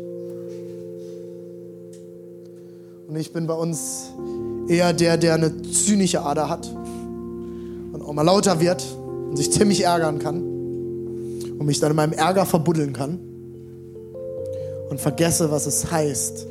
[3.09, 4.11] Und ich bin bei uns
[4.69, 6.69] eher der, der eine zynische Ader hat
[7.93, 8.85] und auch mal lauter wird
[9.29, 13.19] und sich ziemlich ärgern kann und mich dann in meinem Ärger verbuddeln kann
[14.91, 16.47] und vergesse, was es heißt,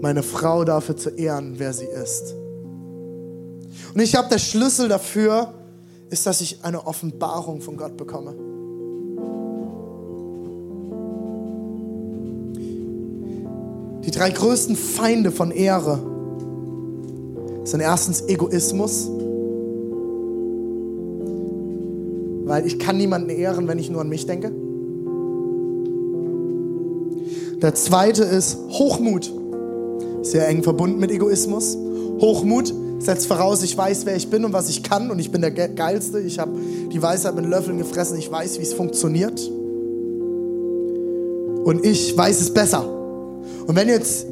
[0.00, 2.34] meine Frau dafür zu ehren, wer sie ist.
[3.94, 5.52] Und ich glaube, der Schlüssel dafür
[6.10, 8.34] ist, dass ich eine Offenbarung von Gott bekomme.
[14.04, 16.09] Die drei größten Feinde von Ehre
[17.70, 19.08] sind erstens Egoismus,
[22.44, 24.50] weil ich kann niemanden ehren, wenn ich nur an mich denke.
[27.62, 29.32] Der zweite ist Hochmut,
[30.22, 31.76] sehr eng verbunden mit Egoismus.
[32.20, 35.40] Hochmut setzt voraus, ich weiß, wer ich bin und was ich kann und ich bin
[35.40, 36.20] der Geilste.
[36.20, 36.52] Ich habe
[36.92, 39.40] die Weisheit mit Löffeln gefressen, ich weiß, wie es funktioniert.
[41.64, 42.84] Und ich weiß es besser.
[43.66, 44.26] Und wenn jetzt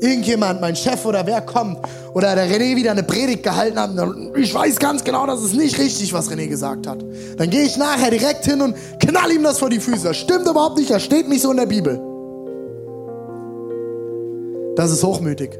[0.00, 1.78] irgendjemand, mein Chef oder wer kommt
[2.12, 3.90] oder der René wieder eine Predigt gehalten hat,
[4.36, 7.04] ich weiß ganz genau, das ist nicht richtig, was René gesagt hat.
[7.36, 10.08] Dann gehe ich nachher direkt hin und knall ihm das vor die Füße.
[10.08, 12.00] Das stimmt überhaupt nicht, das steht nicht so in der Bibel.
[14.76, 15.58] Das ist hochmütig.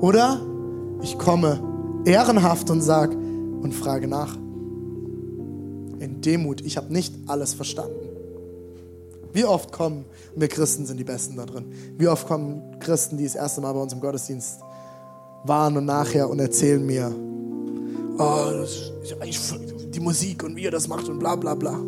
[0.00, 0.40] Oder
[1.02, 1.60] ich komme
[2.04, 4.36] ehrenhaft und sage und frage nach.
[5.98, 8.09] In Demut, ich habe nicht alles verstanden.
[9.32, 11.66] Wie oft kommen, wir Christen sind die Besten da drin,
[11.96, 14.60] wie oft kommen Christen, die das erste Mal bei uns im Gottesdienst
[15.44, 17.14] waren und nachher und erzählen mir,
[18.18, 18.64] oh,
[19.92, 21.78] die Musik und wie ihr das macht und bla bla bla.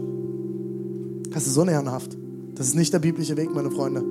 [1.30, 2.16] Das ist unehrenhaft.
[2.54, 4.04] Das ist nicht der biblische Weg, meine Freunde.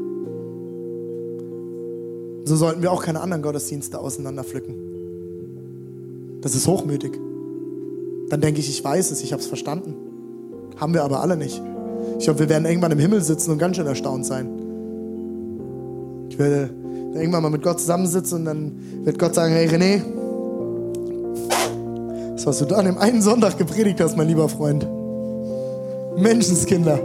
[2.45, 6.41] So sollten wir auch keine anderen Gottesdienste auseinanderpflücken.
[6.41, 7.13] Das ist hochmütig.
[8.29, 9.95] Dann denke ich, ich weiß es, ich habe es verstanden.
[10.77, 11.61] Haben wir aber alle nicht.
[12.17, 14.49] Ich glaube, wir werden irgendwann im Himmel sitzen und ganz schön erstaunt sein.
[16.29, 16.69] Ich werde
[17.13, 18.71] irgendwann mal mit Gott zusammensitzen und dann
[19.03, 20.01] wird Gott sagen, hey René,
[22.35, 24.87] das, was du da an dem einen Sonntag gepredigt hast, mein lieber Freund.
[26.17, 26.99] Menschenskinder.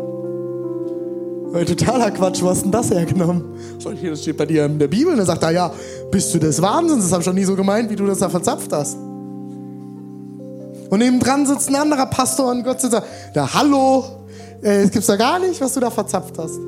[1.53, 3.45] Weil totaler Quatsch, wo hast denn das hergenommen?
[3.83, 5.13] Das steht bei dir in der Bibel.
[5.13, 5.73] Und dann sagt er, ja,
[6.11, 7.05] bist du des Wahnsinns?
[7.05, 8.97] Das habe ich schon nie so gemeint, wie du das da verzapft hast.
[10.89, 14.05] Und nebendran sitzt ein anderer Pastor und Gott sagt, da, hallo,
[14.63, 16.59] äh, das gibt's da gar nicht, was du da verzapft hast.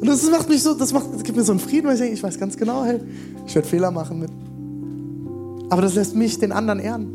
[0.00, 2.00] Und das macht mich so, das, macht, das gibt mir so einen Frieden, weil ich
[2.00, 3.00] denke, ich weiß ganz genau, hey,
[3.46, 4.30] ich werde Fehler machen mit.
[5.70, 7.14] Aber das lässt mich den anderen ehren,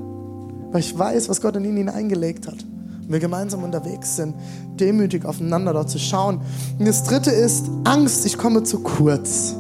[0.72, 2.64] weil ich weiß, was Gott in ihn hineingelegt hat.
[2.64, 4.36] Und wir gemeinsam unterwegs sind,
[4.80, 6.42] demütig aufeinander dort zu schauen.
[6.78, 9.56] Und das dritte ist Angst, ich komme zu kurz.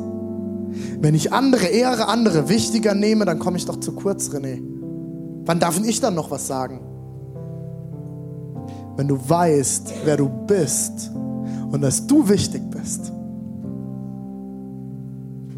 [0.99, 4.61] Wenn ich andere ehre, andere wichtiger nehme, dann komme ich doch zu kurz, René.
[5.45, 6.79] Wann darf ich dann noch was sagen?
[8.95, 11.11] Wenn du weißt, wer du bist
[11.71, 13.11] und dass du wichtig bist,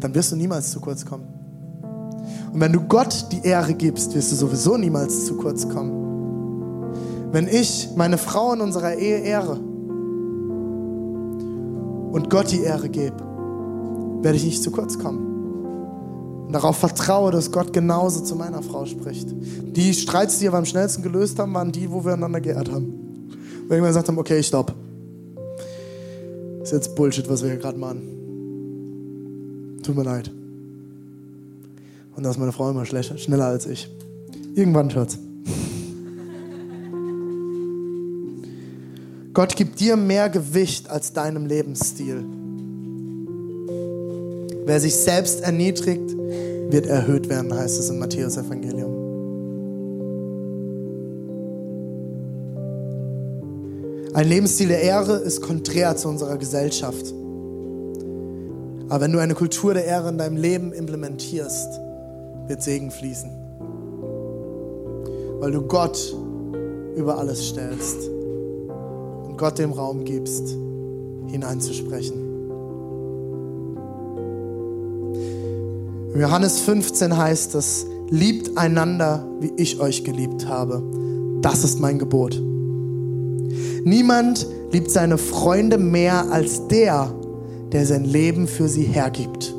[0.00, 1.26] dann wirst du niemals zu kurz kommen.
[2.52, 5.92] Und wenn du Gott die Ehre gibst, wirst du sowieso niemals zu kurz kommen.
[7.30, 9.60] Wenn ich meine Frau in unserer Ehe ehre
[12.10, 13.16] und Gott die Ehre gebe,
[14.22, 15.26] werde ich nicht zu kurz kommen.
[16.46, 19.28] Und darauf vertraue, dass Gott genauso zu meiner Frau spricht.
[19.76, 22.97] Die Streits, die wir am schnellsten gelöst haben, waren die, wo wir einander geehrt haben.
[23.68, 24.74] Wo wir gesagt haben, okay, stopp.
[26.62, 28.00] Ist jetzt Bullshit, was wir hier gerade machen.
[29.82, 30.30] Tut mir leid.
[32.16, 33.90] Und da ist meine Frau immer schneller als ich.
[34.54, 35.18] Irgendwann, Schatz.
[39.34, 42.24] Gott gibt dir mehr Gewicht als deinem Lebensstil.
[44.64, 46.16] Wer sich selbst erniedrigt,
[46.70, 48.36] wird erhöht werden, heißt es im Matthäus
[54.18, 57.14] Ein Lebensstil der Ehre ist konträr zu unserer Gesellschaft.
[58.88, 61.68] Aber wenn du eine Kultur der Ehre in deinem Leben implementierst,
[62.48, 63.30] wird Segen fließen.
[65.38, 66.16] Weil du Gott
[66.96, 70.48] über alles stellst und Gott dem Raum gibst,
[71.28, 72.16] hineinzusprechen.
[76.12, 80.82] In Johannes 15 heißt es, liebt einander, wie ich euch geliebt habe.
[81.40, 82.47] Das ist mein Gebot.
[83.88, 87.10] Niemand liebt seine Freunde mehr als der,
[87.72, 89.54] der sein Leben für sie hergibt.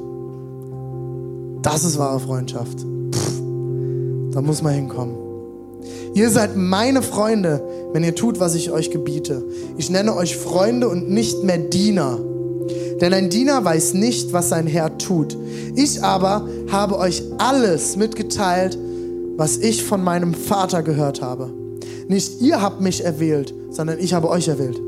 [1.63, 2.79] Das ist wahre Freundschaft.
[3.11, 3.41] Pff,
[4.31, 5.15] da muss man hinkommen.
[6.13, 9.43] Ihr seid meine Freunde, wenn ihr tut, was ich euch gebiete.
[9.77, 12.19] Ich nenne euch Freunde und nicht mehr Diener.
[13.01, 15.35] Denn ein Diener weiß nicht, was sein Herr tut.
[15.75, 18.77] Ich aber habe euch alles mitgeteilt,
[19.37, 21.49] was ich von meinem Vater gehört habe.
[22.07, 24.79] Nicht ihr habt mich erwählt, sondern ich habe euch erwählt.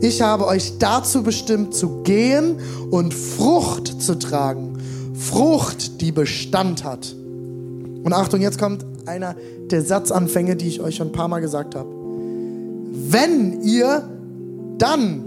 [0.00, 2.56] Ich habe euch dazu bestimmt, zu gehen
[2.90, 4.78] und Frucht zu tragen.
[5.14, 7.14] Frucht, die Bestand hat.
[8.02, 9.36] Und Achtung, jetzt kommt einer
[9.70, 11.88] der Satzanfänge, die ich euch schon ein paar Mal gesagt habe.
[13.08, 14.02] Wenn ihr
[14.78, 15.24] dann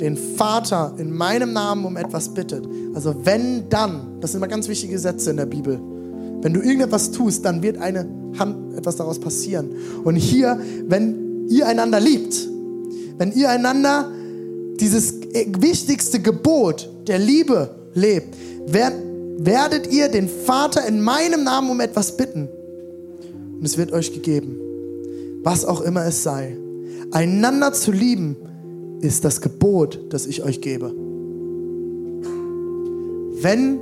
[0.00, 4.68] den Vater in meinem Namen um etwas bittet, also wenn dann, das sind immer ganz
[4.68, 5.80] wichtige Sätze in der Bibel.
[6.42, 8.06] Wenn du irgendetwas tust, dann wird eine
[8.38, 9.70] Hand etwas daraus passieren.
[10.04, 12.48] Und hier, wenn ihr einander liebt,
[13.18, 14.10] wenn ihr einander
[14.80, 15.14] dieses
[15.58, 18.34] wichtigste Gebot der Liebe lebt,
[18.66, 22.48] werdet ihr den Vater in meinem Namen um etwas bitten.
[23.58, 24.60] Und es wird euch gegeben,
[25.42, 26.56] was auch immer es sei.
[27.10, 28.36] Einander zu lieben
[29.00, 30.92] ist das Gebot, das ich euch gebe.
[33.40, 33.78] Wenn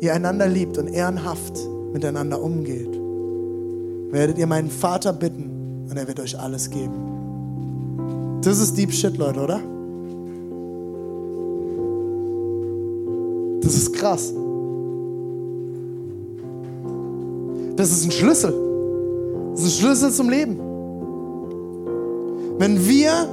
[0.00, 1.54] ihr einander liebt und ehrenhaft
[1.92, 2.90] miteinander umgeht,
[4.10, 5.49] werdet ihr meinen Vater bitten
[5.90, 8.40] und er wird euch alles geben.
[8.42, 9.60] Das ist Deep Shit, Leute, oder?
[13.62, 14.32] Das ist krass.
[17.76, 18.54] Das ist ein Schlüssel.
[19.52, 20.58] Das ist ein Schlüssel zum Leben.
[22.58, 23.28] Wenn wir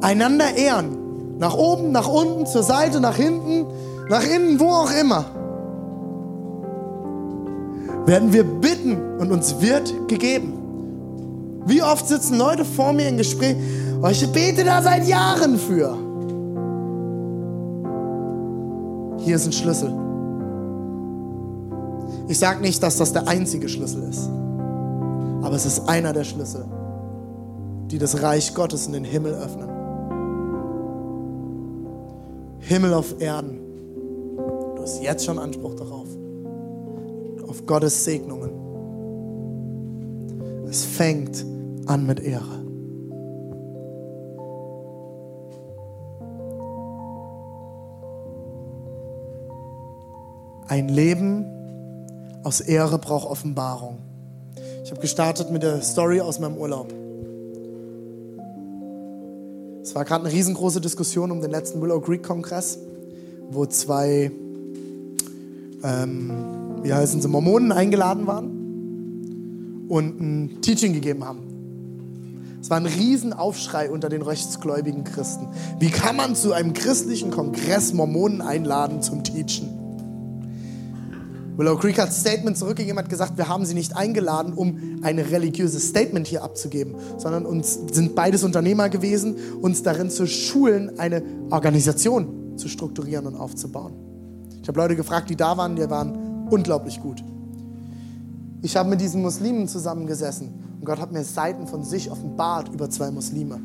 [0.00, 3.66] einander ehren, nach oben, nach unten, zur Seite, nach hinten,
[4.08, 5.24] nach innen, wo auch immer,
[8.06, 10.59] werden wir bitten und uns wird gegeben.
[11.70, 13.54] Wie oft sitzen Leute vor mir im Gespräch,
[14.02, 15.96] Oh, ich bete da seit Jahren für.
[19.18, 19.92] Hier ist ein Schlüssel.
[22.26, 24.28] Ich sage nicht, dass das der einzige Schlüssel ist,
[25.42, 26.64] aber es ist einer der Schlüssel,
[27.88, 29.68] die das Reich Gottes in den Himmel öffnen.
[32.60, 33.60] Himmel auf Erden.
[34.76, 36.08] Du hast jetzt schon Anspruch darauf.
[37.46, 38.50] Auf Gottes Segnungen.
[40.68, 41.49] Es fängt
[41.90, 42.64] an mit Ehre.
[50.68, 51.44] Ein Leben
[52.44, 53.98] aus Ehre braucht Offenbarung.
[54.84, 56.94] Ich habe gestartet mit der Story aus meinem Urlaub.
[59.82, 62.78] Es war gerade eine riesengroße Diskussion um den letzten Willow Creek Kongress,
[63.50, 64.30] wo zwei,
[65.82, 66.30] ähm,
[66.84, 71.49] wie heißen sie, Mormonen eingeladen waren und ein Teaching gegeben haben.
[72.60, 75.48] Es war ein Riesenaufschrei unter den rechtsgläubigen Christen.
[75.78, 79.80] Wie kann man zu einem christlichen Kongress Mormonen einladen zum Teachen?
[81.56, 85.88] Willow Creek hat Statement zurückgegeben, hat gesagt, wir haben sie nicht eingeladen, um ein religiöses
[85.88, 92.56] Statement hier abzugeben, sondern uns sind beides Unternehmer gewesen, uns darin zu schulen, eine Organisation
[92.56, 93.92] zu strukturieren und aufzubauen.
[94.62, 97.22] Ich habe Leute gefragt, die da waren, die waren unglaublich gut.
[98.62, 102.88] Ich habe mit diesen Muslimen zusammengesessen und Gott hat mir Seiten von sich offenbart über
[102.88, 103.60] zwei Muslime.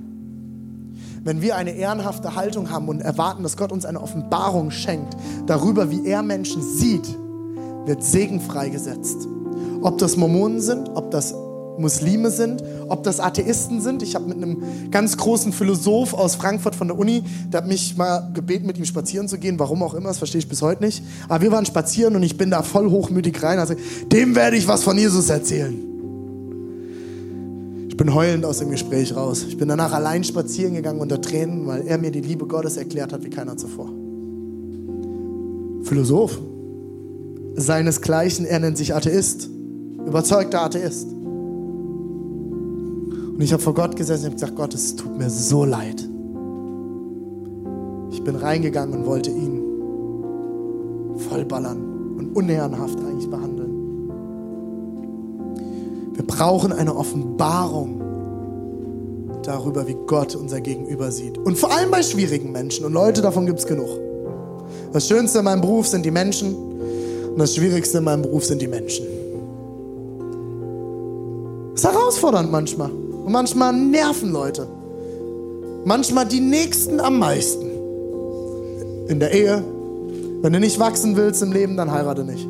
[1.23, 5.89] Wenn wir eine ehrenhafte Haltung haben und erwarten, dass Gott uns eine Offenbarung schenkt darüber,
[5.89, 7.07] wie er Menschen sieht,
[7.85, 9.29] wird Segen freigesetzt.
[9.81, 11.33] Ob das Mormonen sind, ob das
[11.77, 14.03] Muslime sind, ob das Atheisten sind.
[14.03, 17.95] Ich habe mit einem ganz großen Philosoph aus Frankfurt von der Uni, der hat mich
[17.95, 19.57] mal gebeten, mit ihm spazieren zu gehen.
[19.57, 21.01] Warum auch immer, das verstehe ich bis heute nicht.
[21.29, 23.57] Aber wir waren spazieren und ich bin da voll hochmütig rein.
[23.57, 23.75] Also,
[24.11, 25.94] dem werde ich was von Jesus erzählen.
[27.95, 29.45] Ich bin heulend aus dem Gespräch raus.
[29.47, 33.13] Ich bin danach allein spazieren gegangen unter Tränen, weil er mir die Liebe Gottes erklärt
[33.13, 33.89] hat wie keiner zuvor.
[35.83, 36.37] Philosoph,
[37.55, 38.45] seinesgleichen.
[38.45, 39.49] Er nennt sich Atheist,
[40.05, 41.07] überzeugter Atheist.
[43.33, 46.05] Und ich habe vor Gott gesessen und gesagt, Gott, es tut mir so leid.
[48.11, 49.61] Ich bin reingegangen und wollte ihn
[51.29, 53.54] vollballern und unehrenhaft eigentlich behandeln.
[56.15, 58.01] Wir brauchen eine Offenbarung
[59.43, 61.37] darüber, wie Gott unser Gegenüber sieht.
[61.37, 62.85] Und vor allem bei schwierigen Menschen.
[62.85, 63.89] Und Leute, davon gibt es genug.
[64.93, 66.55] Das Schönste in meinem Beruf sind die Menschen.
[66.55, 69.05] Und das Schwierigste in meinem Beruf sind die Menschen.
[71.73, 72.89] Das ist herausfordernd manchmal.
[72.89, 74.67] Und manchmal nerven Leute.
[75.83, 77.69] Manchmal die Nächsten am meisten.
[79.09, 79.63] In der Ehe.
[80.41, 82.47] Wenn du nicht wachsen willst im Leben, dann heirate nicht.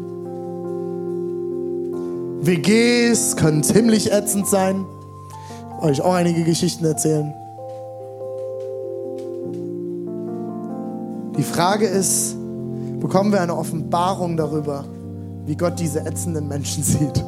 [2.45, 4.85] WGs können ziemlich ätzend sein.
[5.79, 7.33] Ich euch auch einige Geschichten erzählen.
[11.37, 12.35] Die Frage ist,
[12.99, 14.85] bekommen wir eine Offenbarung darüber,
[15.45, 17.23] wie Gott diese ätzenden Menschen sieht.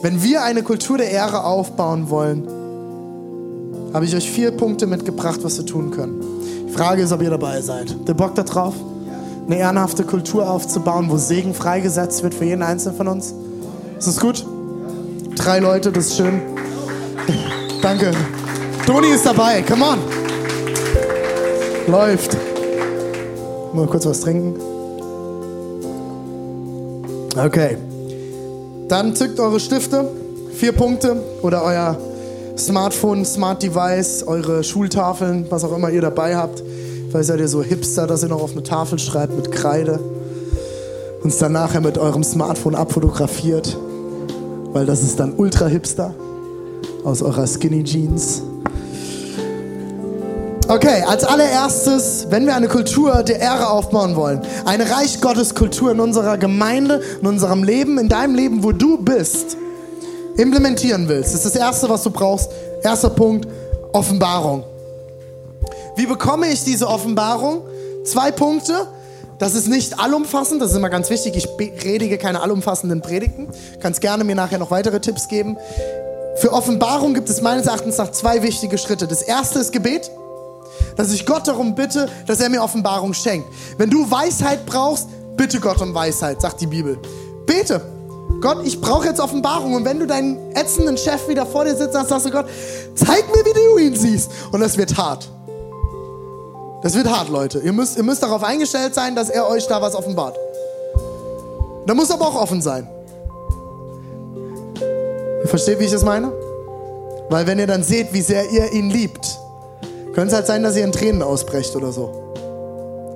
[0.00, 2.48] Wenn wir eine Kultur der Ehre aufbauen wollen,
[3.92, 6.22] habe ich euch vier Punkte mitgebracht, was wir tun können.
[6.68, 7.96] Die Frage ist, ob ihr dabei seid.
[8.06, 8.74] Der Bock da drauf?
[9.48, 13.32] Eine ehrenhafte Kultur aufzubauen, wo Segen freigesetzt wird für jeden Einzelnen von uns?
[13.98, 14.44] Ist das gut?
[15.36, 16.42] Drei Leute, das ist schön.
[17.82, 18.10] Danke.
[18.84, 19.98] Toni ist dabei, come on.
[21.86, 22.36] Läuft.
[23.72, 24.54] Mal kurz was trinken.
[27.34, 27.78] Okay.
[28.88, 30.10] Dann zückt eure Stifte,
[30.52, 31.96] vier Punkte oder euer
[32.58, 36.62] Smartphone, Smart Device, eure Schultafeln, was auch immer ihr dabei habt.
[37.10, 39.98] Vielleicht seid ihr so Hipster, dass ihr noch auf eine Tafel schreibt mit Kreide
[41.22, 43.76] und es dann nachher mit eurem Smartphone abfotografiert,
[44.72, 46.14] weil das ist dann ultra Hipster
[47.04, 48.42] aus eurer Skinny Jeans.
[50.68, 55.92] Okay, als allererstes, wenn wir eine Kultur der Ehre aufbauen wollen, eine Reich Gottes Kultur
[55.92, 59.56] in unserer Gemeinde, in unserem Leben, in deinem Leben, wo du bist,
[60.36, 62.50] implementieren willst, ist das erste, was du brauchst.
[62.82, 63.48] Erster Punkt,
[63.92, 64.62] Offenbarung.
[65.98, 67.62] Wie bekomme ich diese Offenbarung?
[68.04, 68.86] Zwei Punkte.
[69.40, 71.36] Das ist nicht allumfassend, das ist immer ganz wichtig.
[71.36, 73.48] Ich predige keine allumfassenden Predigten.
[73.80, 75.56] Kannst gerne mir nachher noch weitere Tipps geben.
[76.36, 79.08] Für Offenbarung gibt es meines Erachtens nach zwei wichtige Schritte.
[79.08, 80.08] Das erste ist Gebet
[80.96, 83.48] dass ich Gott darum bitte, dass er mir Offenbarung schenkt.
[83.78, 86.98] Wenn du Weisheit brauchst, bitte Gott um Weisheit, sagt die Bibel.
[87.46, 87.80] Bete.
[88.40, 89.74] Gott, ich brauche jetzt Offenbarung.
[89.74, 92.46] Und wenn du deinen ätzenden Chef wieder vor dir sitzt, dann sagst du Gott,
[92.94, 94.30] zeig mir, wie du ihn siehst.
[94.52, 95.28] Und das wird hart.
[96.82, 97.58] Das wird hart, Leute.
[97.58, 100.36] Ihr müsst, ihr müsst darauf eingestellt sein, dass er euch da was offenbart.
[101.86, 102.88] Da muss aber auch offen sein.
[105.42, 106.32] Ihr versteht, wie ich das meine?
[107.30, 109.38] Weil wenn ihr dann seht, wie sehr ihr ihn liebt,
[110.14, 112.12] könnte es halt sein, dass ihr in Tränen ausbrecht oder so.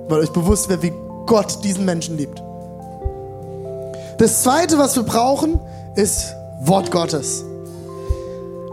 [0.09, 0.93] Weil euch bewusst wird, wie
[1.25, 2.41] Gott diesen Menschen liebt.
[4.17, 5.59] Das zweite, was wir brauchen,
[5.95, 7.43] ist Wort Gottes.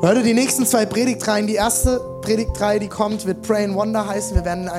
[0.02, 4.34] Leute, die nächsten zwei Predigtreihen, die erste Predigtreihe, die kommt, wird Pray and Wonder heißen.
[4.34, 4.70] Wir werden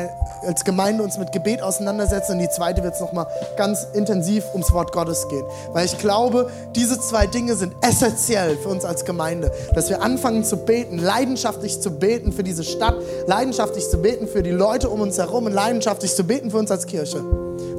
[0.42, 4.74] als Gemeinde uns mit Gebet auseinandersetzen und die zweite wird es nochmal ganz intensiv ums
[4.74, 5.44] Wort Gottes gehen.
[5.74, 9.52] Weil ich glaube, diese zwei Dinge sind essentiell für uns als Gemeinde.
[9.76, 12.96] Dass wir anfangen zu beten, leidenschaftlich zu beten für diese Stadt,
[13.28, 16.72] leidenschaftlich zu beten für die Leute um uns herum und leidenschaftlich zu beten für uns
[16.72, 17.24] als Kirche.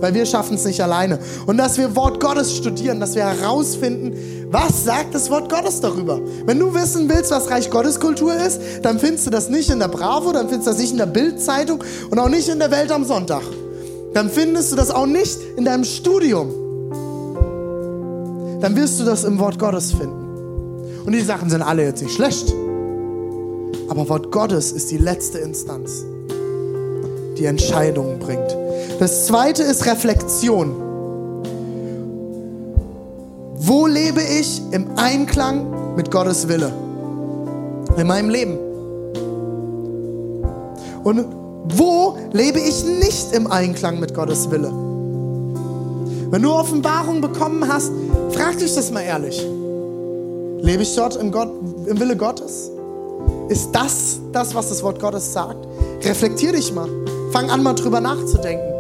[0.03, 1.20] weil wir schaffen es nicht alleine.
[1.47, 6.20] Und dass wir Wort Gottes studieren, dass wir herausfinden, was sagt das Wort Gottes darüber.
[6.44, 9.78] Wenn du wissen willst, was Reich Gottes Kultur ist, dann findest du das nicht in
[9.78, 12.70] der Bravo, dann findest du das nicht in der Bildzeitung und auch nicht in der
[12.70, 13.42] Welt am Sonntag.
[14.12, 16.50] Dann findest du das auch nicht in deinem Studium.
[18.61, 21.03] Dann wirst du das im Wort Gottes finden.
[21.07, 22.53] Und die Sachen sind alle jetzt nicht schlecht.
[23.88, 26.05] Aber Wort Gottes ist die letzte Instanz,
[27.38, 28.55] die Entscheidungen bringt.
[29.00, 30.82] Das zweite ist Reflexion.
[33.64, 36.72] Wo lebe ich im Einklang mit Gottes Wille?
[37.96, 38.58] In meinem Leben.
[41.04, 41.26] Und
[41.68, 44.72] wo lebe ich nicht im Einklang mit Gottes Wille?
[46.32, 47.92] Wenn du Offenbarung bekommen hast,
[48.30, 49.40] frag dich das mal ehrlich.
[50.60, 51.52] Lebe ich dort im, Gott,
[51.86, 52.68] im Wille Gottes?
[53.48, 55.68] Ist das das, was das Wort Gottes sagt?
[56.02, 56.88] Reflektier dich mal.
[57.30, 58.74] Fang an, mal drüber nachzudenken.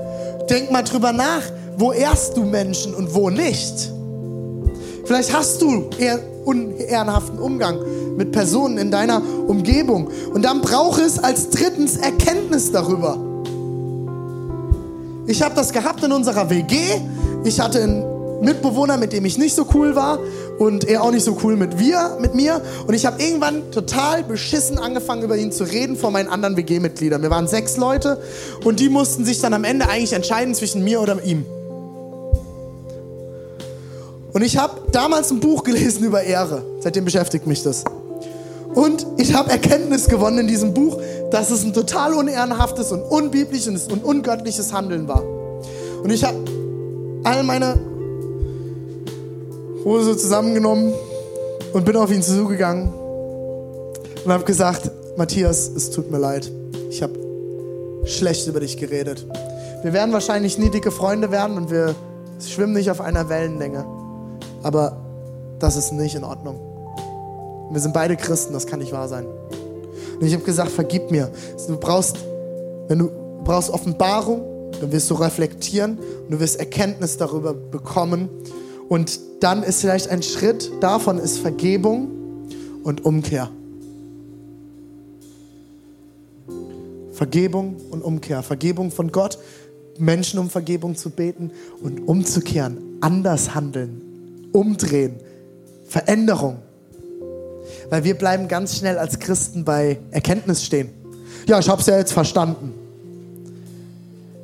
[0.50, 1.42] Denk mal drüber nach,
[1.76, 3.92] wo ehrst du Menschen und wo nicht.
[5.04, 7.78] Vielleicht hast du eher unehrenhaften Umgang
[8.16, 10.08] mit Personen in deiner Umgebung.
[10.32, 13.18] Und dann braucht es als drittens Erkenntnis darüber.
[15.26, 16.76] Ich habe das gehabt in unserer WG.
[17.44, 18.04] Ich hatte einen
[18.42, 20.18] Mitbewohner, mit dem ich nicht so cool war
[20.58, 22.60] und er auch nicht so cool mit, wir, mit mir.
[22.86, 27.22] Und ich habe irgendwann total beschissen angefangen, über ihn zu reden vor meinen anderen WG-Mitgliedern.
[27.22, 28.20] Wir waren sechs Leute
[28.64, 31.46] und die mussten sich dann am Ende eigentlich entscheiden zwischen mir oder ihm.
[34.32, 36.62] Und ich habe damals ein Buch gelesen über Ehre.
[36.80, 37.84] Seitdem beschäftigt mich das.
[38.74, 40.98] Und ich habe Erkenntnis gewonnen in diesem Buch,
[41.30, 45.22] dass es ein total unehrenhaftes und unbiblisches und ungöttliches Handeln war.
[46.02, 46.38] Und ich habe
[47.24, 47.78] all meine
[49.84, 50.94] Hose zusammengenommen
[51.72, 52.92] und bin auf ihn zugegangen
[54.24, 56.50] und habe gesagt, Matthias, es tut mir leid.
[56.88, 57.12] Ich habe
[58.06, 59.26] schlecht über dich geredet.
[59.82, 61.94] Wir werden wahrscheinlich nie dicke Freunde werden und wir
[62.40, 63.84] schwimmen nicht auf einer Wellenlänge.
[64.62, 64.96] Aber
[65.58, 66.60] das ist nicht in Ordnung.
[67.70, 69.26] Wir sind beide Christen, das kann nicht wahr sein.
[70.20, 71.30] Und ich habe gesagt, vergib mir.
[71.66, 72.16] Du brauchst,
[72.88, 73.10] wenn du
[73.44, 74.42] brauchst Offenbarung,
[74.80, 78.28] dann wirst du reflektieren und du wirst Erkenntnis darüber bekommen.
[78.88, 82.08] Und dann ist vielleicht ein Schritt davon ist Vergebung
[82.84, 83.50] und Umkehr.
[87.12, 88.42] Vergebung und Umkehr.
[88.42, 89.38] Vergebung von Gott,
[89.98, 91.52] Menschen um Vergebung zu beten
[91.82, 94.02] und umzukehren, anders handeln,
[94.52, 95.16] umdrehen,
[95.88, 96.58] Veränderung.
[97.90, 100.90] Weil wir bleiben ganz schnell als Christen bei Erkenntnis stehen.
[101.46, 102.72] Ja, ich habe es ja jetzt verstanden.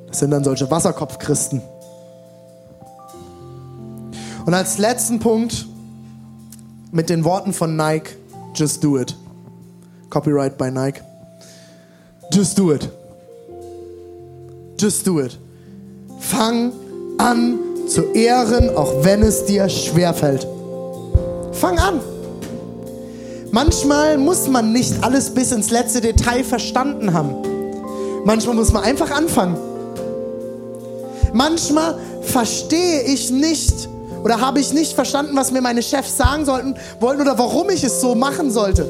[0.09, 1.63] Das sind dann solche Wasserkopfchristen.
[4.47, 5.67] Und als letzten Punkt
[6.91, 8.17] mit den Worten von Nike,
[8.55, 9.15] just do it.
[10.09, 11.03] Copyright by Nike.
[12.33, 12.89] Just do it.
[14.79, 15.39] Just do it.
[16.21, 16.73] Fang
[17.19, 20.47] an zu ehren, auch wenn es dir schwerfällt.
[21.53, 22.01] Fang an.
[23.51, 27.35] Manchmal muss man nicht alles bis ins letzte Detail verstanden haben.
[28.25, 29.57] Manchmal muss man einfach anfangen.
[31.33, 33.89] Manchmal verstehe ich nicht,
[34.23, 37.85] oder habe ich nicht verstanden, was mir meine Chefs sagen sollten, wollten oder warum ich
[37.85, 38.87] es so machen sollte?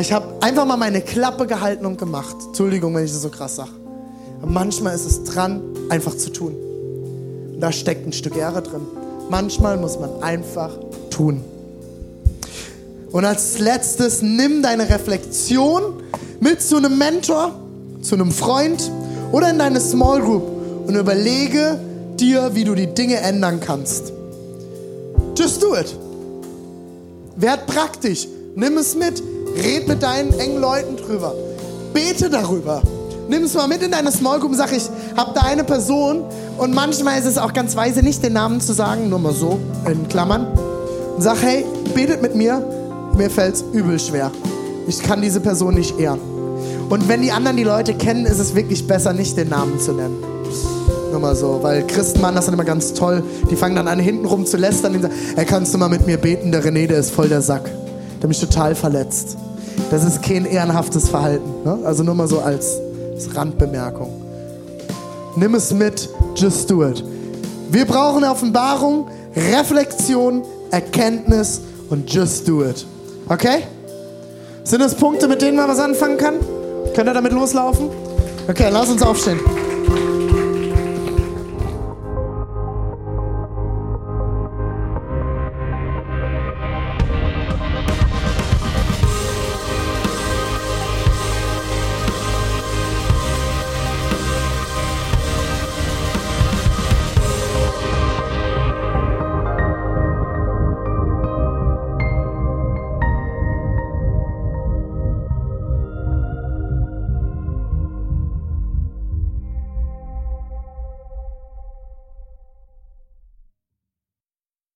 [0.00, 2.36] Ich habe einfach mal meine Klappe gehalten und gemacht.
[2.46, 3.70] Entschuldigung, wenn ich das so krass sage.
[4.44, 6.65] Manchmal ist es dran, einfach zu tun.
[7.60, 8.82] Da steckt ein Stück Ehre drin.
[9.30, 10.70] Manchmal muss man einfach
[11.10, 11.42] tun.
[13.12, 16.02] Und als letztes, nimm deine Reflexion
[16.40, 17.54] mit zu einem Mentor,
[18.02, 18.90] zu einem Freund
[19.32, 20.42] oder in deine Small Group
[20.86, 21.80] und überlege
[22.16, 24.12] dir, wie du die Dinge ändern kannst.
[25.36, 25.94] Just do it.
[27.36, 28.28] Werd praktisch.
[28.54, 29.22] Nimm es mit.
[29.56, 31.34] Red mit deinen engen Leuten drüber.
[31.92, 32.82] Bete darüber.
[33.28, 36.22] Nimm es mal mit in deine Small Group und sag, ich habe da eine Person
[36.58, 39.58] und manchmal ist es auch ganz weise, nicht den Namen zu sagen, nur mal so
[39.90, 40.46] in Klammern.
[41.16, 41.64] Und sag, hey,
[41.94, 42.62] betet mit mir.
[43.16, 44.30] Mir fällt es übel schwer.
[44.86, 46.20] Ich kann diese Person nicht ehren.
[46.88, 49.92] Und wenn die anderen die Leute kennen, ist es wirklich besser, nicht den Namen zu
[49.92, 50.22] nennen.
[51.10, 53.22] Nur mal so, weil Christen machen das dann immer ganz toll.
[53.50, 56.18] Die fangen dann an, hintenrum zu lästern und sagen, hey, kannst du mal mit mir
[56.18, 56.52] beten?
[56.52, 57.70] Der René, der ist voll der Sack.
[58.20, 59.36] Der mich total verletzt.
[59.90, 61.48] Das ist kein ehrenhaftes Verhalten.
[61.64, 61.78] Ne?
[61.84, 62.78] Also nur mal so als,
[63.16, 64.22] als Randbemerkung.
[65.36, 67.02] Nimm es mit, just do it.
[67.70, 72.86] Wir brauchen Offenbarung, Reflexion, Erkenntnis und just do it.
[73.28, 73.64] Okay?
[74.64, 76.34] Sind das Punkte, mit denen man was anfangen kann?
[76.94, 77.88] Könnt ihr damit loslaufen?
[78.48, 79.40] Okay, lass uns aufstehen.